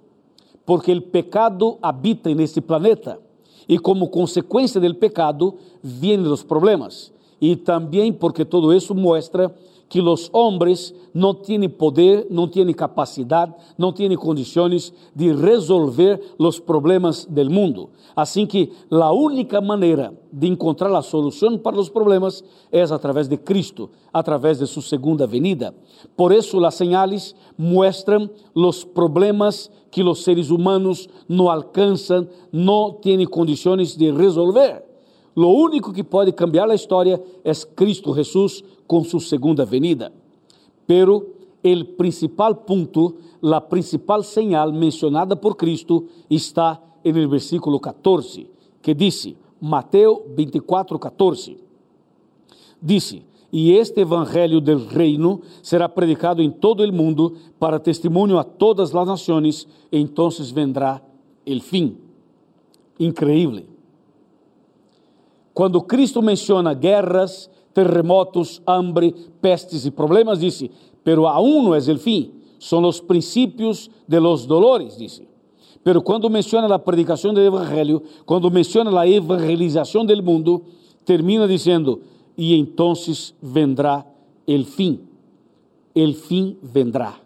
porque 0.66 0.92
o 0.92 1.02
pecado 1.02 1.78
habita 1.82 2.34
neste 2.34 2.60
planeta 2.60 3.20
e 3.68 3.78
como 3.78 4.10
consequência 4.10 4.80
do 4.80 4.96
pecado 4.96 5.56
vêm 5.82 6.20
os 6.20 6.44
problemas. 6.44 7.14
E 7.40 7.56
também 7.56 8.12
porque 8.12 8.44
todo 8.44 8.74
isso 8.74 8.96
mostra 8.96 9.54
que 9.90 10.02
os 10.02 10.30
homens 10.34 10.94
não 11.14 11.34
têm 11.34 11.68
poder, 11.70 12.28
não 12.30 12.48
têm 12.48 12.72
capacidade, 12.74 13.54
não 13.78 13.92
têm 13.92 14.14
condições 14.16 14.94
de 15.16 15.34
resolver 15.34 16.22
os 16.38 16.60
problemas 16.60 17.26
do 17.26 17.50
mundo. 17.50 17.90
Assim 18.16 18.46
que 18.46 18.72
a 18.92 19.12
única 19.12 19.62
maneira 19.62 20.14
de 20.32 20.48
encontrar 20.48 20.94
a 20.96 21.02
solução 21.02 21.58
para 21.58 21.80
os 21.80 21.90
problemas 21.90 22.44
é 22.72 22.82
através 22.82 23.28
de 23.28 23.38
Cristo, 23.38 23.90
através 24.12 24.60
de 24.60 24.68
sua 24.68 24.82
segunda 24.82 25.26
venida. 25.26 25.74
Por 26.16 26.32
isso, 26.32 26.64
as 26.66 26.76
señales 26.76 27.36
mostram 27.58 28.30
os 28.54 28.84
problemas 28.84 29.72
que 29.90 30.04
os 30.04 30.24
seres 30.24 30.50
humanos 30.50 31.08
não 31.30 31.50
alcançam, 31.50 32.28
não 32.52 32.92
têm 32.92 33.26
condições 33.26 33.96
de 33.96 34.12
resolver. 34.12 34.87
Lo 35.38 35.50
único 35.50 35.94
que 35.94 36.04
pode 36.04 36.34
cambiar 36.34 36.68
a 36.68 36.74
história 36.74 37.22
é 37.44 37.52
Cristo 37.76 38.12
Jesus 38.12 38.64
com 38.88 39.04
sua 39.04 39.20
segunda 39.20 39.66
venida. 39.66 40.12
Pero 40.88 41.28
el 41.62 41.90
principal 41.90 42.66
punto, 42.66 43.18
la 43.40 43.62
principal 43.62 44.24
señal 44.24 44.74
mencionada 44.74 45.40
por 45.40 45.56
Cristo 45.56 46.06
está 46.28 46.82
el 47.04 47.28
versículo 47.28 47.80
14, 47.80 48.50
que 48.82 48.96
dice, 48.96 49.36
Mateo 49.62 50.24
24, 50.36 50.98
14. 50.98 51.58
Dice, 52.82 53.22
e 53.54 53.74
este 53.78 54.02
evangelho 54.02 54.60
del 54.60 54.90
reino 54.90 55.42
será 55.62 55.88
predicado 55.88 56.42
em 56.42 56.50
todo 56.50 56.84
o 56.84 56.92
mundo 56.92 57.36
para 57.60 57.80
testemunho 57.80 58.40
a 58.40 58.44
todas 58.44 58.96
as 58.96 59.08
nações, 59.08 59.68
então 59.92 60.30
vendrá 60.52 61.00
el 61.46 61.62
fim. 61.62 61.96
Increíble. 63.00 63.77
Quando 65.58 65.82
Cristo 65.82 66.22
menciona 66.22 66.76
guerras, 66.76 67.50
terremotos, 67.74 68.62
hambre, 68.64 69.12
pestes 69.42 69.88
e 69.88 69.92
problemas, 69.92 70.40
disse, 70.40 70.70
pero 71.04 71.28
aún 71.28 71.64
no 71.66 71.76
es 71.76 71.88
el 71.88 71.98
fin, 71.98 72.32
son 72.60 72.84
los 72.84 73.02
principios 73.02 73.90
de 74.06 74.20
los 74.20 74.46
dolores, 74.46 75.00
dice. 75.00 75.28
Pero 75.84 76.04
quando 76.04 76.30
menciona 76.30 76.72
a 76.72 76.78
predicação 76.78 77.34
do 77.34 77.42
evangelho, 77.42 78.04
quando 78.24 78.52
menciona 78.52 78.92
a 79.02 79.10
evangelização 79.10 80.06
do 80.06 80.22
mundo, 80.22 80.62
termina 81.04 81.48
dizendo, 81.48 82.02
e 82.38 82.54
então 82.54 82.94
vendrá 83.42 84.06
el 84.46 84.64
fim. 84.64 85.00
El 85.96 86.14
fim 86.14 86.56
vendrá. 86.62 87.20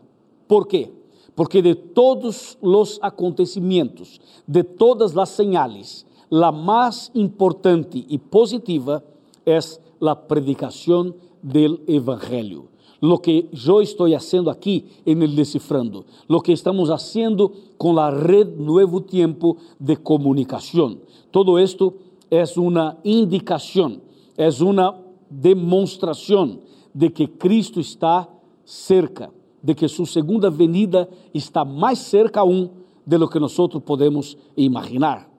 ¿Por 0.48 0.70
quê? 0.70 0.90
Porque 1.36 1.62
de 1.62 1.76
todos 1.76 2.58
os 2.62 2.98
acontecimentos, 3.02 4.22
de 4.48 4.64
todas 4.64 5.18
as 5.18 5.28
señales, 5.28 6.06
la 6.32 6.52
más 6.52 7.12
importante 7.14 8.04
y 8.08 8.18
positiva 8.18 9.04
es 9.46 9.82
la 10.00 10.28
predicación 10.28 11.16
del 11.42 11.82
Evangelio. 11.88 12.70
Lo 13.02 13.22
que 13.22 13.50
yo 13.52 13.82
estoy 13.82 14.14
haciendo 14.14 14.50
aquí 14.50 14.86
en 15.06 15.22
el 15.24 15.36
Descifrando, 15.36 16.06
lo 16.28 16.40
que 16.40 16.54
estamos 16.54 16.90
haciendo 16.90 17.52
con 17.78 17.96
la 17.96 18.12
red 18.12 18.48
Nuevo 18.56 19.04
Tiempo 19.04 19.58
de 19.78 19.98
comunicación. 19.98 21.02
Todo 21.32 21.60
esto 21.60 21.96
es 22.30 22.56
una 22.56 22.98
indicación, 23.04 24.02
es 24.38 24.62
una 24.62 24.96
demostración 25.30 26.62
de 26.94 27.12
que 27.12 27.30
Cristo 27.30 27.82
está 27.82 28.30
cerca, 28.64 29.32
de 29.62 29.76
que 29.76 29.90
su 29.90 30.06
segunda 30.06 30.50
venida 30.50 31.10
está 31.34 31.66
mais 31.66 32.00
cerca 32.00 32.40
aún 32.40 32.72
de 33.06 33.20
lo 33.20 33.30
que 33.30 33.40
nosotros 33.40 33.84
podemos 33.84 34.38
imaginar. 34.56 35.31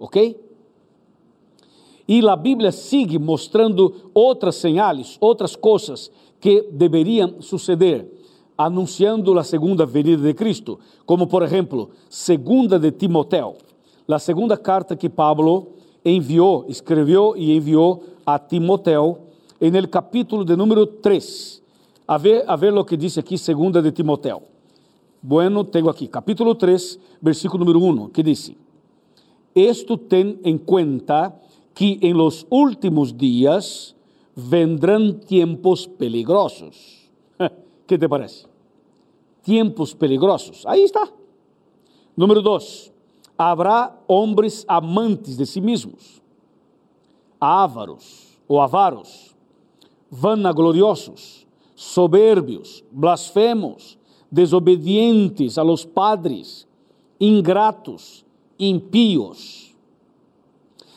¿Ok? 0.00 0.16
E 2.08 2.26
a 2.26 2.34
Bíblia 2.34 2.72
sigue 2.72 3.18
mostrando 3.18 4.10
outras 4.12 4.56
señales, 4.56 5.16
outras 5.20 5.54
coisas 5.54 6.10
que 6.40 6.66
deveriam 6.72 7.40
suceder, 7.40 8.10
anunciando 8.58 9.38
a 9.38 9.44
segunda 9.44 9.86
venida 9.86 10.22
de 10.22 10.34
Cristo, 10.34 10.80
como 11.06 11.28
por 11.28 11.42
exemplo, 11.42 11.90
segunda 12.08 12.78
de 12.78 12.90
Timoteo, 12.90 13.54
a 14.08 14.18
segunda 14.18 14.56
carta 14.56 14.96
que 14.96 15.08
Pablo 15.08 15.68
enviou, 16.04 16.64
escreveu 16.66 17.36
e 17.36 17.54
enviou 17.56 18.02
a 18.26 18.38
Timoteo, 18.38 19.18
en 19.60 19.76
el 19.76 19.88
capítulo 19.88 20.44
de 20.44 20.56
número 20.56 20.86
3. 20.86 21.62
A 22.08 22.18
ver, 22.18 22.44
a 22.48 22.56
ver 22.56 22.72
lo 22.72 22.84
que 22.84 22.96
dice 22.96 23.20
aqui, 23.20 23.36
segunda 23.36 23.80
de 23.82 23.92
Timoteo. 23.92 24.42
Bueno, 25.22 25.64
tengo 25.64 25.90
aqui, 25.90 26.08
capítulo 26.08 26.54
3, 26.54 26.98
versículo 27.20 27.64
número 27.64 27.84
1, 27.84 28.10
que 28.10 28.22
diz: 28.22 28.52
Esto 29.54 29.98
ten 29.98 30.40
en 30.44 30.58
cuenta 30.58 31.40
que 31.74 31.98
en 32.00 32.16
los 32.16 32.46
últimos 32.50 33.16
días 33.16 33.96
vendrán 34.34 35.20
tiempos 35.20 35.88
peligrosos. 35.88 37.10
¿Qué 37.86 37.98
te 37.98 38.08
parece? 38.08 38.46
Tiempos 39.42 39.94
peligrosos. 39.94 40.64
Ahí 40.66 40.82
está. 40.82 41.10
Número 42.14 42.42
2. 42.42 42.92
Habrá 43.36 43.98
hombres 44.06 44.64
amantes 44.68 45.36
de 45.38 45.46
sí 45.46 45.62
mismos, 45.62 46.20
ávaros 47.40 48.38
ou 48.46 48.60
avaros, 48.60 49.34
vanagloriosos, 50.10 51.46
soberbios, 51.74 52.84
blasfemos, 52.90 53.98
desobedientes 54.30 55.56
a 55.56 55.64
los 55.64 55.86
padres, 55.86 56.68
ingratos, 57.18 58.26
impíos, 58.60 59.74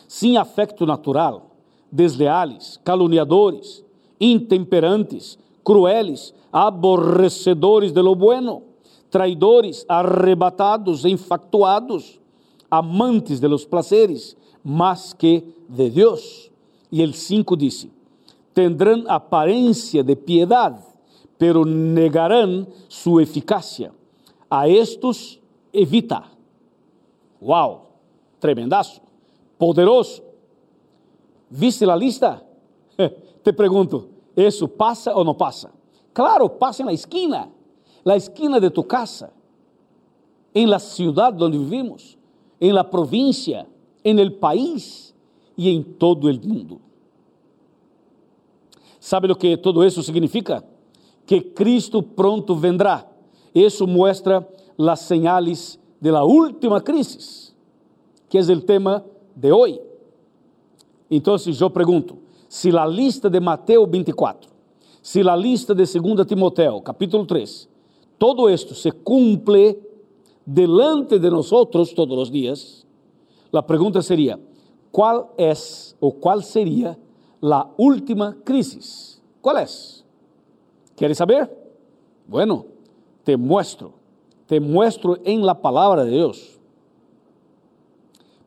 sem 0.07 0.37
afecto 0.37 0.85
natural, 0.85 1.41
desleales, 1.89 2.79
caluniadores, 2.83 3.83
intemperantes, 4.19 5.39
crueles, 5.63 6.35
aborrecedores 6.51 7.93
de 7.93 8.03
lo 8.03 8.15
bueno, 8.15 8.61
traidores, 9.09 9.85
arrebatados, 9.87 11.05
infatuados, 11.05 12.19
amantes 12.69 13.39
de 13.39 13.49
los 13.49 13.65
placeres, 13.65 14.37
más 14.63 15.13
que 15.13 15.43
de 15.67 15.89
Deus. 15.89 16.51
E 16.91 17.01
el 17.01 17.13
5 17.15 17.55
disse: 17.55 17.89
tendrán 18.53 19.03
aparência 19.07 20.03
de 20.03 20.15
piedade, 20.15 20.79
pero 21.37 21.65
negarán 21.65 22.67
su 22.87 23.19
eficacia. 23.19 23.91
A 24.49 24.67
estos 24.67 25.39
evita. 25.73 26.29
Uau, 27.43 27.81
tremendazo, 28.39 29.01
poderoso. 29.57 30.23
¿Viste 31.49 31.85
la 31.85 31.95
lista? 31.95 32.41
Te 33.43 33.51
pregunto, 33.51 34.07
¿eso 34.35 34.67
pasa 34.67 35.13
o 35.13 35.23
no 35.23 35.35
pasa? 35.35 35.69
Claro, 36.13 36.57
pasa 36.57 36.83
en 36.83 36.87
la 36.87 36.93
esquina, 36.93 37.49
la 38.03 38.15
esquina 38.15 38.59
de 38.59 38.69
tu 38.69 38.87
casa, 38.87 39.31
en 40.53 40.69
la 40.69 40.79
ciudad 40.79 41.33
donde 41.33 41.57
vivimos, 41.57 42.17
en 42.59 42.73
la 42.73 42.89
provincia, 42.89 43.67
en 44.03 44.19
el 44.19 44.33
país 44.33 45.13
y 45.57 45.75
en 45.75 45.97
todo 45.97 46.29
el 46.29 46.39
mundo. 46.39 46.79
¿Sabe 48.99 49.27
lo 49.27 49.37
que 49.37 49.57
todo 49.57 49.83
eso 49.83 50.01
significa? 50.01 50.63
Que 51.25 51.53
Cristo 51.53 52.01
pronto 52.01 52.55
vendrá. 52.55 53.09
Isso 53.53 53.85
mostra 53.85 54.47
as 54.77 55.01
señales 55.01 55.79
de 56.03 56.11
la 56.11 56.25
última 56.25 56.81
crisis, 56.81 57.55
que 58.27 58.37
é 58.37 58.41
o 58.41 58.61
tema 58.61 59.05
de 59.33 59.53
hoje. 59.53 59.79
Então, 61.09 61.37
eu 61.61 61.69
pergunto: 61.69 62.17
se 62.49 62.77
a 62.77 62.85
lista 62.85 63.29
de 63.29 63.39
Mateus 63.39 63.89
24, 63.89 64.51
se 65.01 65.21
a 65.21 65.33
lista 65.33 65.73
de 65.73 65.85
2 65.85 66.27
Timoteo, 66.27 66.81
capítulo 66.81 67.25
3, 67.25 67.69
todo 68.19 68.49
esto 68.49 68.75
se 68.75 68.91
cumple 68.91 69.79
delante 70.45 71.17
de 71.17 71.29
nós 71.29 71.49
todos 71.49 71.93
os 71.97 72.29
dias, 72.29 72.85
a 73.53 73.63
pergunta 73.63 74.01
seria: 74.01 74.37
qual 74.91 75.33
é 75.37 75.53
ou 76.01 76.11
qual 76.11 76.41
seria 76.41 76.99
a 77.41 77.69
última 77.77 78.33
crisis? 78.43 79.21
Qual 79.41 79.57
é? 79.57 79.65
¿Quieres 80.97 81.17
saber? 81.17 81.49
Bueno, 82.27 82.65
te 83.23 83.37
muestro, 83.37 84.02
te 84.53 84.59
muestro 84.59 85.17
en 85.25 85.43
la 85.43 85.59
palabra 85.59 86.05
de 86.05 86.11
Dios. 86.11 86.59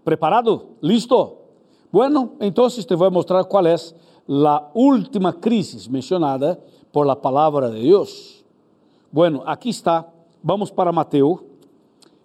¿Preparado? 0.04 0.68
¿Listo? 0.80 1.38
Bueno, 1.90 2.34
entonces 2.38 2.86
te 2.86 2.94
voy 2.94 3.08
a 3.08 3.10
mostrar 3.10 3.48
cuál 3.48 3.66
es 3.66 3.92
la 4.28 4.70
última 4.72 5.32
crisis 5.32 5.90
mencionada 5.90 6.60
por 6.92 7.08
la 7.08 7.20
palabra 7.20 7.68
de 7.70 7.80
Dios. 7.80 8.44
Bueno, 9.10 9.42
aquí 9.48 9.70
está, 9.70 10.08
vamos 10.44 10.70
para 10.70 10.92
Mateo, 10.92 11.42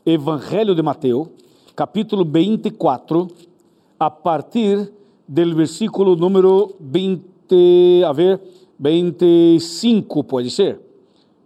Evangelio 0.06 0.76
de 0.76 0.84
Mateo, 0.84 1.32
capítulo 1.74 2.24
24, 2.24 3.30
a 3.98 4.16
partir 4.16 4.94
del 5.26 5.56
versículo 5.56 6.16
número 6.16 6.76
20, 6.78 8.06
a 8.06 8.14
ver, 8.14 8.40
25 8.78 10.22
pode 10.22 10.52
ser. 10.52 10.80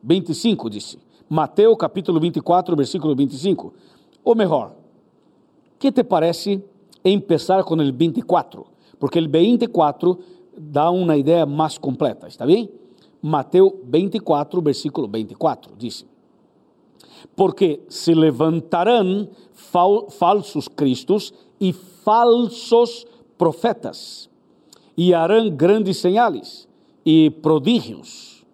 25 0.01 0.69
disse. 0.69 1.04
Mateus 1.29 1.75
capítulo 1.77 2.19
24, 2.19 2.75
versículo 2.75 3.15
25. 3.15 3.73
Ou 4.23 4.35
melhor, 4.35 4.75
que 5.79 5.91
te 5.91 6.03
parece 6.03 6.63
empezar 7.03 7.63
com 7.63 7.75
o 7.75 7.93
24? 7.93 8.65
Porque 8.99 9.19
o 9.19 9.29
24 9.29 10.19
dá 10.57 10.89
uma 10.89 11.17
ideia 11.17 11.45
mais 11.45 11.77
completa, 11.77 12.27
está 12.27 12.45
bem? 12.45 12.69
Mateus 13.21 13.73
24, 13.83 14.61
versículo 14.61 15.07
24, 15.07 15.73
diz: 15.77 16.05
Porque 17.35 17.81
se 17.89 18.13
levantarão 18.13 19.27
fal 19.51 20.09
falsos 20.09 20.67
cristos 20.67 21.33
e 21.59 21.73
falsos 21.73 23.05
profetas, 23.37 24.29
e 24.95 25.13
harão 25.13 25.49
grandes 25.49 25.97
señales 25.97 26.67
e 27.05 27.29
prodígios 27.29 28.45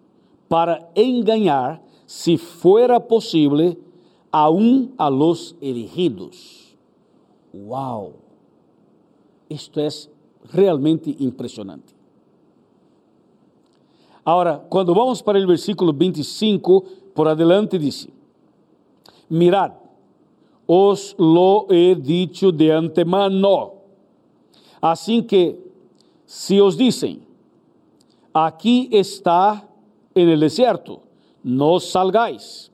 para 0.48 0.86
enganar, 0.94 1.82
se 2.12 2.36
fuera 2.36 3.00
possível, 3.00 3.78
aún 4.30 4.92
a 4.98 5.08
los 5.08 5.56
elegidos. 5.62 6.76
Uau! 7.54 8.12
Isto 9.48 9.80
é 9.80 9.88
realmente 10.52 11.16
impressionante. 11.18 11.94
Agora, 14.22 14.58
quando 14.68 14.94
vamos 14.94 15.22
para 15.22 15.38
o 15.38 15.46
versículo 15.46 15.90
25, 15.90 16.84
por 17.14 17.28
adelante 17.28 17.78
diz: 17.78 18.06
Mirad, 19.30 19.72
os 20.66 21.16
lo 21.18 21.66
he 21.70 21.94
dicho 21.94 22.52
de 22.52 22.72
antemano. 22.72 23.72
Assim 24.82 25.22
que, 25.22 25.58
se 26.26 26.60
os 26.60 26.76
dizem, 26.76 27.22
Aquí 28.34 28.90
está 28.92 29.66
en 30.14 30.28
el 30.28 30.40
desierto, 30.40 31.02
no 31.42 31.80
salgáis. 31.80 32.70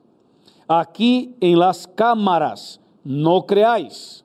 Aquí 0.67 1.35
en 1.39 1.59
las 1.59 1.87
cámaras, 1.87 2.79
no 3.03 3.45
creáis, 3.45 4.23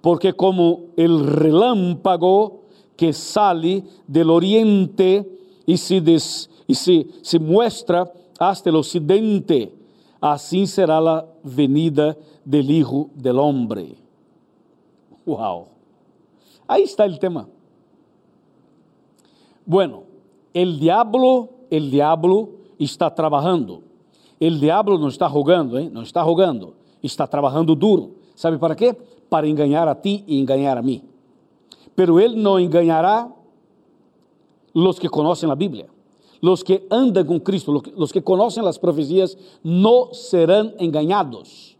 porque 0.00 0.32
como 0.32 0.82
el 0.96 1.26
relámpago 1.26 2.62
que 2.96 3.12
sale 3.12 3.82
del 4.06 4.30
oriente 4.30 5.28
y 5.66 5.76
se, 5.76 6.00
des, 6.00 6.48
y 6.66 6.74
se, 6.74 7.06
se 7.22 7.38
muestra 7.38 8.10
hasta 8.38 8.70
el 8.70 8.76
occidente, 8.76 9.72
así 10.20 10.66
será 10.66 11.00
la 11.00 11.26
venida 11.42 12.16
del 12.44 12.70
Hijo 12.70 13.10
del 13.14 13.38
Hombre. 13.38 13.96
Wow. 15.26 15.66
Ahí 16.66 16.82
está 16.82 17.04
el 17.04 17.18
tema. 17.18 17.48
Bueno, 19.66 20.04
el 20.54 20.78
diablo, 20.78 21.48
el 21.70 21.90
diablo 21.90 22.59
está 22.84 23.10
trabalhando. 23.10 23.82
El 24.40 24.58
diablo 24.58 24.98
não 24.98 25.08
está 25.08 25.26
rogando, 25.26 25.78
hein? 25.78 25.90
não 25.92 26.02
está 26.02 26.22
rogando, 26.22 26.74
está 27.02 27.26
trabalhando 27.26 27.74
duro. 27.74 28.16
Sabe 28.34 28.58
para 28.58 28.74
quê? 28.74 28.96
Para 29.28 29.46
enganar 29.46 29.86
a 29.86 29.94
ti 29.94 30.24
e 30.26 30.40
enganar 30.40 30.78
a 30.78 30.82
mim. 30.82 31.02
Pero 31.94 32.18
ele 32.18 32.36
não 32.36 32.58
enganará 32.58 33.30
los 34.74 34.98
que 34.98 35.08
conhecem 35.08 35.50
a 35.50 35.54
Bíblia. 35.54 35.88
Los 36.42 36.62
que 36.62 36.86
andam 36.90 37.22
com 37.24 37.38
Cristo, 37.38 37.82
los 37.94 38.10
que 38.10 38.22
conhecem 38.22 38.66
as 38.66 38.78
profecias, 38.78 39.36
não 39.62 40.14
serão 40.14 40.72
enganados. 40.78 41.76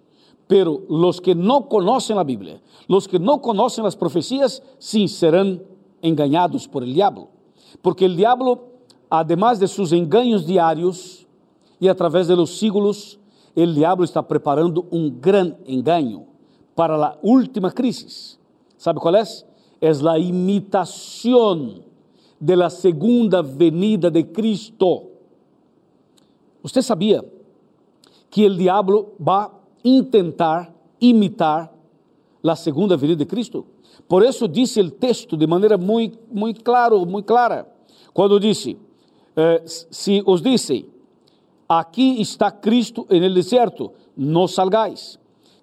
Pero 0.47 0.85
los 0.91 1.19
que 1.19 1.35
não 1.35 1.63
conhecem 1.63 2.19
a 2.19 2.25
Bíblia, 2.25 2.61
los 2.87 3.07
que 3.07 3.19
não 3.19 3.39
conhecem 3.39 3.87
as 3.87 3.95
profecias, 3.95 4.61
sim 4.79 5.07
serão 5.07 5.61
enganados 6.03 6.67
por 6.67 6.83
el 6.83 6.93
diablo. 6.93 7.29
Porque 7.81 8.05
o 8.05 8.15
diabo, 8.15 8.70
además 9.11 9.59
de 9.59 9.67
seus 9.67 9.93
engaños 9.93 10.47
diários, 10.47 11.27
e 11.81 11.89
através 11.89 12.29
de 12.29 12.37
los 12.37 12.59
siglos 12.59 13.19
o 13.57 13.67
diabo 13.67 14.05
está 14.05 14.23
preparando 14.23 14.87
um 14.93 15.11
grande 15.11 15.57
engano 15.67 16.27
para 16.77 16.95
a 16.95 17.19
última 17.23 17.73
crise. 17.73 18.39
¿Sabe 18.79 19.01
qual 19.01 19.17
é? 19.17 19.25
É 19.81 19.91
a 19.91 20.19
imitação 20.19 21.83
de 22.41 22.57
la 22.57 22.71
segunda 22.71 23.43
venida 23.43 24.11
de 24.11 24.25
Cristo. 24.25 25.09
Você 26.63 26.81
sabia 26.81 27.25
que 28.31 28.47
o 28.47 28.55
diabo 28.55 29.15
vai 29.19 29.49
intentar 29.85 30.73
imitar 31.01 31.73
a 32.45 32.57
segunda 32.57 32.97
venida 32.97 33.25
de 33.25 33.27
Cristo? 33.27 33.67
Por 34.09 34.23
isso 34.23 34.47
disse 34.47 34.81
o 34.81 34.91
texto 34.91 35.37
de 35.37 35.47
maneira 35.47 35.77
muito, 35.77 36.19
muito 36.33 36.63
claro, 36.63 37.05
muito 37.05 37.27
clara, 37.27 37.67
quando 38.15 38.41
disse, 38.41 38.79
eh, 39.37 39.63
se 39.65 40.23
os 40.27 40.43
disse, 40.43 40.87
aqui 41.69 42.21
está 42.21 42.51
Cristo 42.51 43.07
en 43.11 43.23
el 43.23 43.35
deserto, 43.35 43.93
não 44.17 44.49
salgáis. 44.49 45.19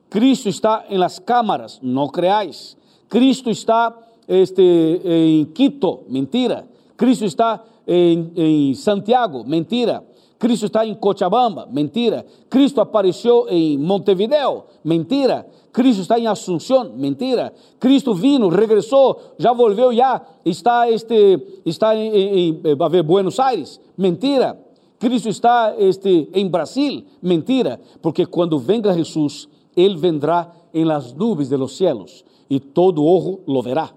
Cristo 0.09 0.47
está 0.47 0.85
em 0.89 0.97
las 0.97 1.19
cámaras, 1.19 1.79
não 1.81 2.07
creáis. 2.07 2.77
Cristo 3.09 3.49
está 3.49 3.93
este, 4.27 4.61
em 5.03 5.45
Quito, 5.45 6.03
mentira. 6.07 6.67
Cristo 6.95 7.25
está 7.25 7.63
em, 7.85 8.73
Santiago, 8.73 9.43
mentira. 9.45 10.03
Cristo 10.39 10.67
está 10.67 10.85
em 10.85 10.93
Cochabamba, 10.93 11.67
mentira. 11.71 12.25
Cristo 12.49 12.79
apareceu 12.79 13.47
em 13.49 13.77
Montevideo, 13.77 14.65
mentira. 14.83 15.47
Cristo 15.71 16.01
está 16.01 16.19
em 16.19 16.27
Assunção, 16.27 16.93
mentira. 16.95 17.53
Cristo 17.79 18.13
vino, 18.13 18.49
regressou, 18.49 19.19
já 19.37 19.53
volveu, 19.53 19.93
já 19.93 20.21
está 20.45 20.89
este 20.89 21.39
está 21.65 21.95
em, 21.95 22.09
em, 22.09 22.61
em 22.63 23.03
Buenos 23.03 23.39
Aires, 23.39 23.79
mentira. 23.97 24.59
Cristo 24.99 25.29
está 25.29 25.75
este 25.77 26.29
em 26.33 26.47
Brasil, 26.47 27.03
mentira, 27.21 27.79
porque 28.01 28.25
quando 28.25 28.57
venga 28.57 28.93
Jesus, 28.93 29.47
ele 29.75 29.95
vendrá 29.95 30.51
em 30.73 30.83
las 30.83 31.13
nubes 31.13 31.49
de 31.49 31.57
los 31.57 31.77
cielos 31.77 32.25
e 32.49 32.59
todo 32.59 33.05
ojo 33.05 33.41
lo 33.45 33.61
verá. 33.61 33.93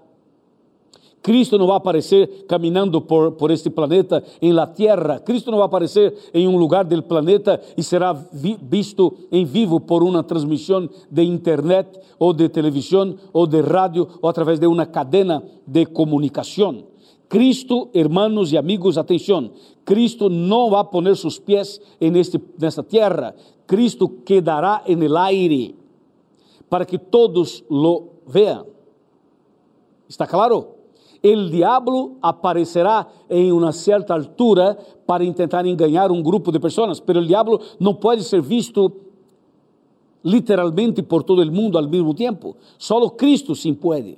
Cristo 1.21 1.57
não 1.57 1.67
vai 1.67 1.77
aparecer 1.77 2.45
caminhando 2.47 2.99
por, 3.01 3.33
por 3.33 3.51
este 3.51 3.69
planeta 3.69 4.23
em 4.41 4.51
la 4.51 4.65
tierra. 4.65 5.19
Cristo 5.19 5.51
não 5.51 5.59
vai 5.59 5.67
aparecer 5.67 6.13
em 6.33 6.47
um 6.47 6.57
lugar 6.57 6.83
do 6.83 7.03
planeta 7.03 7.61
e 7.77 7.83
será 7.83 8.11
vi, 8.11 8.57
visto 8.61 9.13
em 9.31 9.45
vivo 9.45 9.79
por 9.79 10.01
uma 10.01 10.23
transmissão 10.23 10.89
de 11.09 11.23
internet 11.23 11.99
ou 12.17 12.33
de 12.33 12.49
televisão 12.49 13.15
ou 13.31 13.45
de 13.45 13.61
rádio 13.61 14.07
ou 14.21 14.29
através 14.29 14.59
de 14.59 14.65
uma 14.65 14.85
cadena 14.85 15.43
de 15.65 15.85
comunicação. 15.85 16.85
Cristo, 17.29 17.89
hermanos 17.93 18.51
e 18.51 18.57
amigos, 18.57 18.97
atenção, 18.97 19.51
Cristo 19.85 20.27
não 20.27 20.71
vai 20.71 20.83
poner 20.83 21.15
seus 21.15 21.39
pés 21.39 21.79
este, 21.99 22.41
nesta 22.59 22.83
terra. 22.83 23.35
Cristo 23.65 24.09
quedará 24.25 24.83
en 24.85 25.01
el 25.03 25.15
aire 25.15 25.75
para 26.67 26.85
que 26.85 26.97
todos 26.97 27.63
lo 27.69 28.21
vean. 28.27 28.65
¿Está 30.09 30.27
claro? 30.27 30.80
El 31.23 31.51
diabo 31.51 32.17
aparecerá 32.21 33.07
em 33.29 33.51
uma 33.51 33.71
certa 33.71 34.13
altura 34.13 34.77
para 35.05 35.23
tentar 35.33 35.65
enganar 35.65 36.11
um 36.11 36.21
grupo 36.21 36.51
de 36.51 36.59
pessoas, 36.59 36.99
mas 36.99 37.17
o 37.17 37.25
diabo 37.25 37.59
não 37.79 37.93
pode 37.93 38.23
ser 38.23 38.41
visto 38.41 38.91
literalmente 40.23 41.01
por 41.01 41.23
todo 41.23 41.41
o 41.41 41.51
mundo 41.51 41.77
ao 41.77 41.87
mesmo 41.87 42.13
tempo. 42.13 42.55
Só 42.77 43.07
Cristo 43.09 43.55
sim 43.55 43.73
pode. 43.73 44.17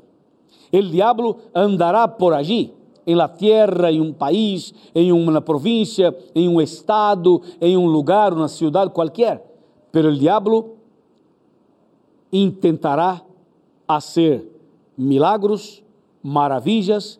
O 0.71 0.81
diabo 0.81 1.37
andará 1.53 2.07
por 2.07 2.33
allí, 2.33 2.73
em 3.05 3.15
la 3.15 3.27
tierra, 3.27 3.91
em 3.91 4.01
um 4.01 4.13
país, 4.13 4.73
em 4.95 5.11
uma 5.11 5.41
província, 5.41 6.15
em 6.33 6.47
um 6.47 6.61
estado, 6.61 7.41
em 7.59 7.77
um 7.77 7.85
lugar, 7.85 8.33
uma 8.33 8.47
cidade 8.47 8.91
qualquer. 8.91 9.45
Pero 9.91 10.09
o 10.09 10.15
diabo 10.15 10.77
intentará 12.31 13.21
fazer 13.85 14.49
milagros, 14.97 15.83
maravillas 16.23 17.19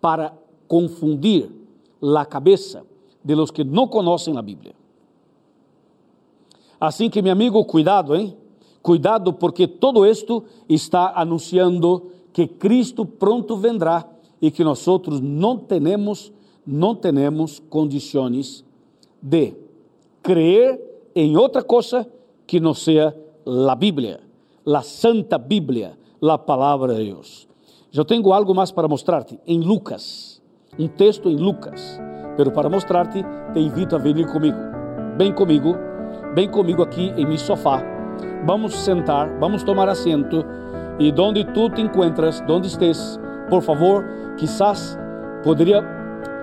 para 0.00 0.32
confundir 0.66 1.50
la 2.00 2.24
cabeza 2.24 2.84
de 3.22 3.36
los 3.36 3.50
que 3.50 3.64
no 3.64 3.90
conocen 3.90 4.34
la 4.34 4.42
Biblia. 4.42 4.74
Assim 6.78 7.08
que, 7.08 7.22
meu 7.22 7.32
amigo, 7.32 7.64
cuidado, 7.64 8.14
hein? 8.14 8.36
Cuidado, 8.82 9.32
porque 9.32 9.66
todo 9.66 10.04
esto 10.04 10.44
está 10.68 11.12
anunciando 11.16 12.10
que 12.32 12.46
Cristo 12.46 13.06
pronto 13.06 13.56
vendrá 13.56 14.06
e 14.42 14.50
que 14.50 14.62
nós 14.62 14.86
outros 14.86 15.20
não 15.20 15.56
temos, 15.56 16.30
não 16.66 16.94
temos 16.94 17.62
condições 17.70 18.62
de 19.22 19.54
crer 20.22 20.78
em 21.14 21.36
outra 21.36 21.62
coisa 21.62 22.06
que 22.46 22.60
não 22.60 22.74
seja 22.74 23.16
a 23.46 23.74
Bíblia, 23.74 24.20
a 24.66 24.82
Santa 24.82 25.38
Bíblia, 25.38 25.96
a 26.20 26.36
palavra 26.36 26.94
de 26.94 27.04
Deus. 27.04 27.48
Eu 27.96 28.04
tenho 28.04 28.32
algo 28.32 28.52
mais 28.52 28.72
para 28.72 28.88
mostrar-te 28.88 29.38
em 29.46 29.60
Lucas, 29.60 30.42
um 30.76 30.88
texto 30.88 31.28
em 31.28 31.36
Lucas. 31.36 32.00
Pero 32.36 32.50
para 32.50 32.68
mostrar-te, 32.68 33.24
te 33.52 33.60
invito 33.60 33.94
a 33.94 34.00
vir 34.00 34.26
comigo. 34.32 34.58
Vem 35.16 35.32
comigo, 35.32 35.76
vem 36.34 36.50
comigo 36.50 36.82
aqui 36.82 37.12
em 37.16 37.24
meu 37.24 37.38
sofá. 37.38 37.80
Vamos 38.44 38.74
sentar, 38.74 39.38
vamos 39.38 39.62
tomar 39.62 39.88
assento 39.88 40.44
e 40.98 41.14
onde 41.16 41.44
tu 41.52 41.70
te 41.70 41.82
encuentras, 41.82 42.42
onde 42.48 42.66
estés, 42.66 43.20
por 43.48 43.62
favor, 43.62 44.04
quizás 44.36 44.98
poderia 45.44 45.80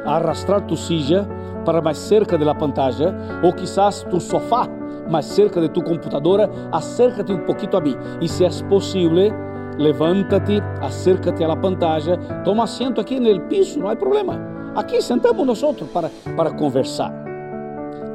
arrastrar 0.05 0.61
tu 0.61 0.77
silla 0.77 1.27
para 1.65 1.81
mais 1.81 1.97
cerca 1.97 2.37
da 2.37 2.55
pantalla 2.55 3.13
ou 3.43 3.51
quizás 3.51 4.07
tu 4.09 4.21
sofá 4.21 4.69
mais 5.09 5.25
cerca 5.25 5.59
de 5.59 5.67
tu 5.67 5.83
computadora, 5.83 6.49
acércate 6.71 7.33
um 7.33 7.39
pouquinho 7.39 7.75
a 7.75 7.81
mim 7.81 7.97
e 8.21 8.29
se 8.29 8.45
é 8.45 8.49
possível 8.69 9.50
levanta-te, 9.77 10.61
acércate 10.81 11.43
à 11.43 11.55
pantalla, 11.55 12.17
toma 12.43 12.63
assento 12.63 13.01
aqui 13.01 13.19
no 13.19 13.41
piso, 13.41 13.79
não 13.79 13.89
há 13.89 13.95
problema. 13.95 14.39
Aqui 14.75 15.01
sentamos 15.01 15.45
nós 15.45 15.61
para, 15.93 16.09
para 16.35 16.51
conversar. 16.51 17.13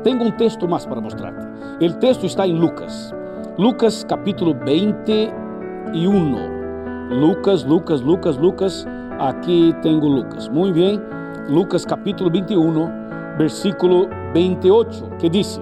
Tenho 0.02 0.22
um 0.22 0.30
texto 0.30 0.68
mais 0.68 0.86
para 0.86 1.00
mostrar-te. 1.00 1.46
O 1.84 1.94
texto 1.94 2.24
está 2.26 2.46
em 2.46 2.54
Lucas. 2.54 3.12
Lucas 3.58 4.04
capítulo 4.04 4.54
21. 4.64 5.12
Lucas, 7.10 7.64
Lucas, 7.64 8.00
Lucas, 8.00 8.36
Lucas. 8.36 8.86
Aqui 9.18 9.74
tenho 9.82 10.00
Lucas. 10.00 10.48
Muito 10.48 10.74
bem. 10.74 11.00
Lucas 11.48 11.84
capítulo 11.84 12.30
21, 12.30 12.88
versículo 13.38 14.08
28, 14.34 15.10
que 15.18 15.28
diz: 15.28 15.60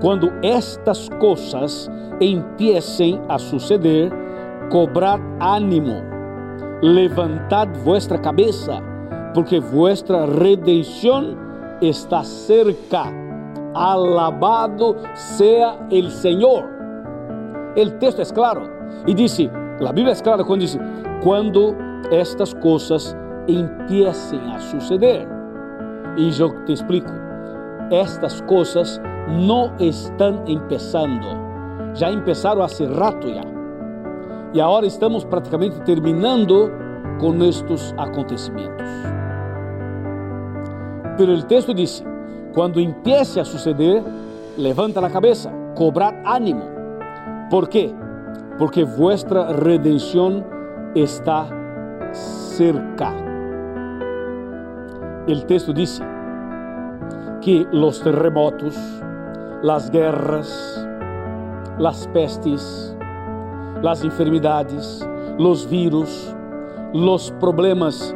Quando 0.00 0.32
estas 0.42 1.08
coisas 1.20 1.90
empiecem 2.20 3.20
a 3.28 3.38
suceder, 3.38 4.12
cobrad 4.68 5.20
ánimo, 5.40 6.02
levantad 6.82 7.68
vuestra 7.84 8.20
cabeza, 8.20 8.82
porque 9.34 9.60
vuestra 9.60 10.26
redención 10.26 11.36
está 11.80 12.24
cerca. 12.24 13.12
Alabado 13.74 14.96
sea 15.14 15.76
el 15.90 16.10
Señor. 16.10 16.64
El 17.76 17.98
texto 17.98 18.22
es 18.22 18.32
claro 18.32 18.62
y 19.06 19.14
dice, 19.14 19.50
la 19.80 19.92
Biblia 19.92 20.12
es 20.12 20.22
clara 20.22 20.42
cuando 20.44 20.62
dice, 20.62 20.80
cuando 21.22 21.76
estas 22.10 22.54
cosas 22.54 23.16
empiecen 23.46 24.40
a 24.48 24.60
suceder. 24.60 25.28
Y 26.16 26.30
yo 26.30 26.54
te 26.64 26.72
explico, 26.72 27.12
estas 27.90 28.40
cosas 28.42 29.00
no 29.28 29.70
están 29.78 30.42
empezando, 30.46 31.26
ya 31.94 32.08
empezaron 32.08 32.64
hace 32.64 32.88
rato 32.88 33.28
ya. 33.28 33.55
E 34.54 34.60
agora 34.60 34.86
estamos 34.86 35.24
praticamente 35.24 35.80
terminando 35.82 36.70
com 37.20 37.34
estes 37.44 37.94
acontecimentos. 37.98 38.86
Pero 41.16 41.32
o 41.32 41.42
texto 41.42 41.74
diz: 41.74 42.04
quando 42.54 42.80
empiece 42.80 43.40
a 43.40 43.44
suceder, 43.44 44.02
levanta 44.56 45.04
a 45.04 45.10
cabeça, 45.10 45.50
cobrad 45.74 46.14
ánimo. 46.24 46.62
¿Por 47.50 47.68
quê? 47.68 47.94
Porque 48.58 48.84
vuestra 48.84 49.52
redenção 49.52 50.44
está 50.94 51.46
cerca. 52.12 53.12
O 55.28 55.40
texto 55.46 55.72
diz 55.72 56.00
que 57.40 57.66
os 57.72 57.98
terremotos, 57.98 58.76
as 59.68 59.90
guerras, 59.90 60.86
as 61.84 62.06
pestes, 62.06 62.95
las 63.86 64.02
enfermedades, 64.02 65.08
los 65.38 65.70
virus, 65.70 66.34
los 66.92 67.30
problemas 67.38 68.12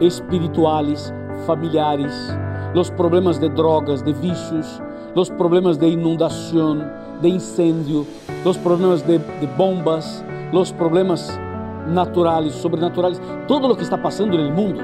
espirituales, 0.00 1.14
familiares, 1.46 2.36
los 2.74 2.90
problemas 2.90 3.40
de 3.40 3.48
drogas, 3.48 4.04
de 4.04 4.12
vicios, 4.12 4.82
los 5.14 5.30
problemas 5.30 5.78
de 5.78 5.86
inundación, 5.86 6.90
de 7.22 7.28
incendio, 7.28 8.04
los 8.44 8.58
problemas 8.58 9.06
de, 9.06 9.20
de 9.20 9.48
bombas, 9.56 10.24
los 10.52 10.72
problemas 10.72 11.38
naturales, 11.86 12.52
sobrenaturales, 12.52 13.22
todo 13.46 13.68
lo 13.68 13.76
que 13.76 13.84
está 13.84 14.02
pasando 14.02 14.34
en 14.36 14.46
el 14.46 14.52
mundo 14.52 14.82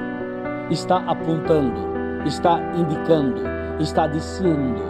está 0.71 0.99
apuntando, 1.11 2.25
está 2.25 2.73
indicando, 2.77 3.43
está 3.81 4.07
diciendo 4.07 4.81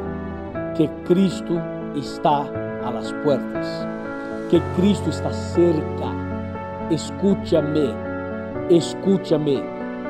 que 0.77 0.91
Cristo 1.07 1.59
está 1.97 2.43
a 2.85 2.91
las 2.91 3.11
puertas, 3.25 3.87
que 4.51 4.61
Cristo 4.77 5.11
está 5.11 5.33
cerca. 5.33 6.13
Escúchame, 6.91 7.95
escúchame, 8.69 9.63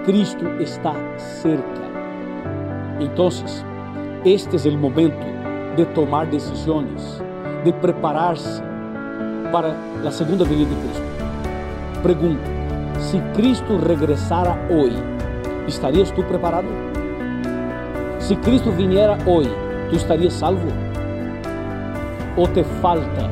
Cristo 0.07 0.48
está 0.59 0.94
cerca. 1.18 1.83
Entonces, 2.98 3.64
este 4.24 4.57
es 4.57 4.64
el 4.64 4.79
momento 4.79 5.26
de 5.76 5.85
tomar 5.87 6.31
decisiones, 6.31 7.22
de 7.64 7.72
prepararse 7.74 8.62
para 9.53 9.74
la 10.03 10.11
segunda 10.11 10.44
venida 10.44 10.70
de 10.70 10.76
Cristo. 10.76 11.03
Pregunto, 12.03 12.50
si 12.98 13.18
Cristo 13.35 13.79
regresara 13.79 14.59
hoy, 14.70 14.92
¿estarías 15.68 16.14
tú 16.14 16.22
preparado? 16.24 16.68
Si 18.18 18.37
Cristo 18.37 18.72
viniera 18.72 19.18
hoy, 19.26 19.48
¿tú 19.90 19.96
estarías 19.96 20.33
salvo? 20.33 20.70
¿O 22.37 22.48
te 22.48 22.64
falta, 22.64 23.29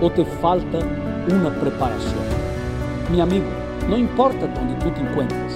o 0.00 0.10
te 0.10 0.24
falta 0.24 0.78
una 1.28 1.50
preparación? 1.60 2.24
Mi 3.10 3.20
amigo, 3.20 3.46
no 3.88 3.96
importa 3.96 4.46
dónde 4.46 4.74
tú 4.76 4.90
te 4.90 5.00
encuentres 5.00 5.54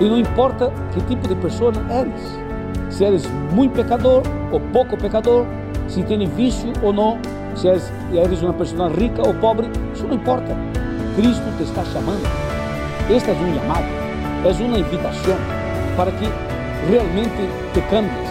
y 0.00 0.04
no 0.04 0.18
importa 0.18 0.70
qué 0.94 1.00
tipo 1.02 1.28
de 1.28 1.36
persona 1.36 1.78
eres, 1.92 2.38
si 2.88 3.04
eres 3.04 3.28
muy 3.52 3.68
pecador 3.68 4.22
o 4.52 4.58
poco 4.72 4.96
pecador, 4.96 5.46
si 5.86 6.02
tienes 6.02 6.34
vicio 6.36 6.72
o 6.82 6.92
no, 6.92 7.18
si 7.54 7.68
eres, 7.68 7.92
eres 8.12 8.42
una 8.42 8.56
persona 8.56 8.88
rica 8.88 9.22
o 9.22 9.32
pobre, 9.34 9.68
eso 9.92 10.06
no 10.06 10.14
importa. 10.14 10.54
Cristo 11.16 11.44
te 11.58 11.64
está 11.64 11.82
llamando. 11.84 12.28
Esta 13.10 13.32
es 13.32 13.38
un 13.40 13.54
llamado, 13.54 13.84
es 14.46 14.60
una 14.60 14.78
invitación 14.78 15.36
para 15.96 16.10
que 16.12 16.28
realmente 16.88 17.48
te 17.74 17.84
cambies. 17.86 18.30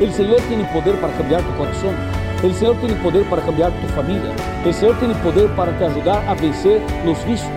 El 0.00 0.12
Señor 0.12 0.40
tiene 0.48 0.64
poder 0.72 1.00
para 1.00 1.12
cambiar 1.12 1.42
tu 1.42 1.56
corazón. 1.56 2.13
El 2.44 2.52
Señor 2.52 2.76
tiene 2.76 2.94
poder 2.96 3.24
para 3.30 3.40
cambiar 3.40 3.72
tu 3.80 3.86
familia. 3.94 4.30
El 4.66 4.74
Señor 4.74 4.98
tiene 4.98 5.14
poder 5.14 5.48
para 5.56 5.72
te 5.78 5.86
ayudar 5.86 6.22
a 6.28 6.34
vencer 6.34 6.82
los 7.06 7.16
vicios. 7.24 7.50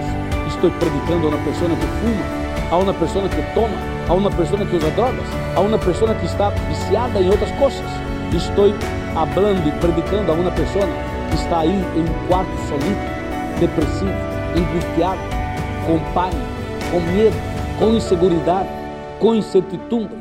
Estoy 0.47 0.71
predicando 0.79 1.27
a 1.27 1.31
una 1.31 1.43
persona 1.43 1.75
que 1.75 1.87
fuma, 1.99 2.71
a 2.71 2.77
una 2.77 2.93
persona 2.93 3.29
que 3.29 3.41
toma, 3.53 3.75
a 4.07 4.13
una 4.13 4.29
persona 4.29 4.63
que 4.63 4.77
usa 4.77 4.89
drogas, 4.91 5.27
a 5.57 5.59
una 5.59 5.77
persona 5.77 6.17
que 6.17 6.25
está 6.25 6.51
viciada 6.69 7.19
en 7.19 7.29
otras 7.29 7.51
cosas. 7.59 7.83
Estoy 8.33 8.73
hablando 9.13 9.67
y 9.67 9.71
predicando 9.71 10.31
a 10.31 10.35
una 10.37 10.55
persona 10.55 10.93
que 11.31 11.35
está 11.35 11.59
ahí 11.59 11.85
en 11.97 12.03
un 12.03 12.27
cuarto 12.29 12.57
solito, 12.69 13.59
depresivo, 13.59 14.11
angustiado, 14.55 15.17
con 15.85 15.99
pánico, 16.13 16.39
con 16.93 17.13
miedo, 17.13 17.35
con 17.77 17.93
inseguridad, 17.93 18.65
con 19.19 19.35
incertidumbre. 19.35 20.15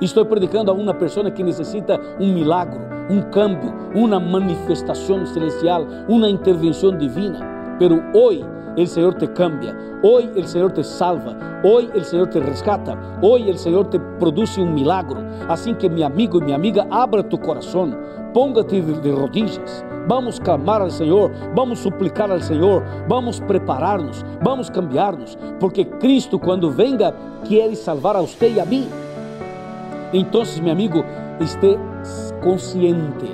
Estoy 0.00 0.24
predicando 0.24 0.72
a 0.72 0.74
una 0.74 0.98
persona 0.98 1.34
que 1.34 1.44
necesita 1.44 2.00
un 2.18 2.32
milagro, 2.32 2.89
un 3.10 3.22
cambio, 3.30 3.74
una 3.94 4.20
manifestación 4.20 5.26
celestial, 5.26 6.06
una 6.08 6.28
intervención 6.28 6.98
divina. 6.98 7.76
Pero 7.78 8.00
hoy 8.14 8.44
el 8.76 8.86
Señor 8.86 9.14
te 9.14 9.30
cambia, 9.32 9.76
hoy 10.02 10.30
el 10.36 10.46
Señor 10.46 10.72
te 10.72 10.84
salva, 10.84 11.60
hoy 11.64 11.90
el 11.94 12.04
Señor 12.04 12.30
te 12.30 12.38
rescata, 12.38 12.96
hoy 13.20 13.50
el 13.50 13.58
Señor 13.58 13.90
te 13.90 13.98
produce 13.98 14.60
un 14.60 14.74
milagro. 14.74 15.20
Así 15.48 15.74
que 15.74 15.90
mi 15.90 16.04
amigo 16.04 16.38
y 16.38 16.42
mi 16.42 16.52
amiga, 16.52 16.86
abra 16.90 17.28
tu 17.28 17.38
corazón, 17.38 17.98
póngate 18.32 18.80
de 18.80 19.12
rodillas. 19.12 19.84
Vamos 20.06 20.40
clamar 20.40 20.80
al 20.82 20.90
Señor, 20.90 21.30
vamos 21.54 21.80
suplicar 21.80 22.30
al 22.30 22.42
Señor, 22.42 22.82
vamos 23.08 23.40
prepararnos, 23.40 24.24
vamos 24.42 24.70
cambiarnos, 24.70 25.36
porque 25.58 25.88
Cristo 25.98 26.38
cuando 26.38 26.72
venga 26.72 27.12
quiere 27.46 27.76
salvar 27.76 28.16
a 28.16 28.22
usted 28.22 28.54
y 28.54 28.60
a 28.60 28.64
mí. 28.64 28.88
Entonces, 30.12 30.60
mi 30.60 30.70
amigo, 30.70 31.04
esté 31.40 31.78
consciente 32.42 33.26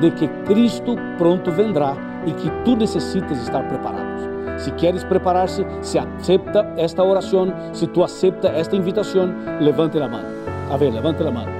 de 0.00 0.14
que 0.14 0.30
Cristo 0.44 0.96
pronto 1.18 1.52
vendrá 1.52 1.96
y 2.26 2.32
que 2.32 2.50
tú 2.64 2.76
necesitas 2.76 3.38
estar 3.38 3.68
preparado. 3.68 4.58
Si 4.58 4.70
quieres 4.72 5.04
prepararse, 5.04 5.66
se 5.80 5.98
acepta 5.98 6.74
esta 6.76 7.02
oración, 7.02 7.54
si 7.72 7.86
tú 7.86 8.02
aceptas 8.02 8.52
esta 8.56 8.76
invitación, 8.76 9.36
levante 9.60 9.98
la 9.98 10.08
mano. 10.08 10.28
A 10.70 10.76
ver, 10.76 10.92
levante 10.92 11.22
la 11.22 11.30
mano. 11.30 11.50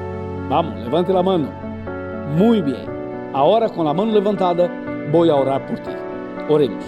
Vamos, 0.48 0.78
levante 0.80 1.12
la 1.12 1.22
mano. 1.22 1.48
Muy 2.36 2.62
bien. 2.62 2.86
Ahora 3.32 3.68
con 3.68 3.84
la 3.84 3.92
mano 3.92 4.12
levantada, 4.12 4.70
voy 5.12 5.28
a 5.28 5.34
orar 5.34 5.66
por 5.66 5.78
ti. 5.78 5.90
Oremos. 6.48 6.84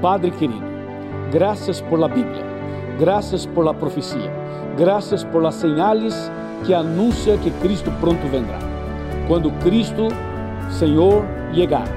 Padre 0.00 0.30
querido, 0.30 0.66
gracias 1.30 1.82
por 1.82 1.98
la 1.98 2.08
Biblia, 2.08 2.42
gracias 2.98 3.46
por 3.46 3.66
la 3.66 3.74
profecía, 3.74 4.30
gracias 4.78 5.26
por 5.26 5.42
las 5.42 5.56
señales 5.56 6.32
que 6.64 6.74
anuncia 6.74 7.36
que 7.38 7.50
Cristo 7.52 7.90
pronto 8.00 8.26
vendrá. 8.30 8.58
Cuando 9.28 9.50
Cristo, 9.60 10.08
Señor, 10.70 11.24
llegar, 11.52 11.88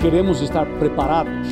queremos 0.00 0.40
estar 0.40 0.66
preparados 0.78 1.48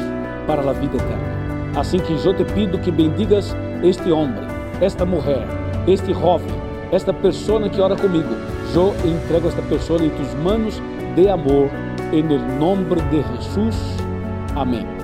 para 0.46 0.68
a 0.68 0.72
vida 0.72 0.96
eterna. 0.96 1.38
Assim 1.76 1.98
que 1.98 2.14
eu 2.24 2.34
te 2.34 2.44
pido 2.44 2.78
que 2.78 2.90
bendigas 2.90 3.54
este 3.82 4.10
homem, 4.10 4.42
esta 4.80 5.04
mulher, 5.04 5.46
este 5.86 6.12
jovem, 6.12 6.54
esta 6.90 7.12
pessoa 7.12 7.68
que 7.68 7.80
ora 7.80 7.96
comigo. 7.96 8.34
Eu 8.74 8.94
entrego 9.04 9.48
esta 9.48 9.62
pessoa 9.62 10.02
em 10.02 10.10
tus 10.10 10.34
manos 10.42 10.80
de 11.14 11.28
amor, 11.28 11.70
em 12.12 12.22
nome 12.58 12.84
de 13.10 13.22
Jesus. 13.22 13.76
Amém. 14.56 14.97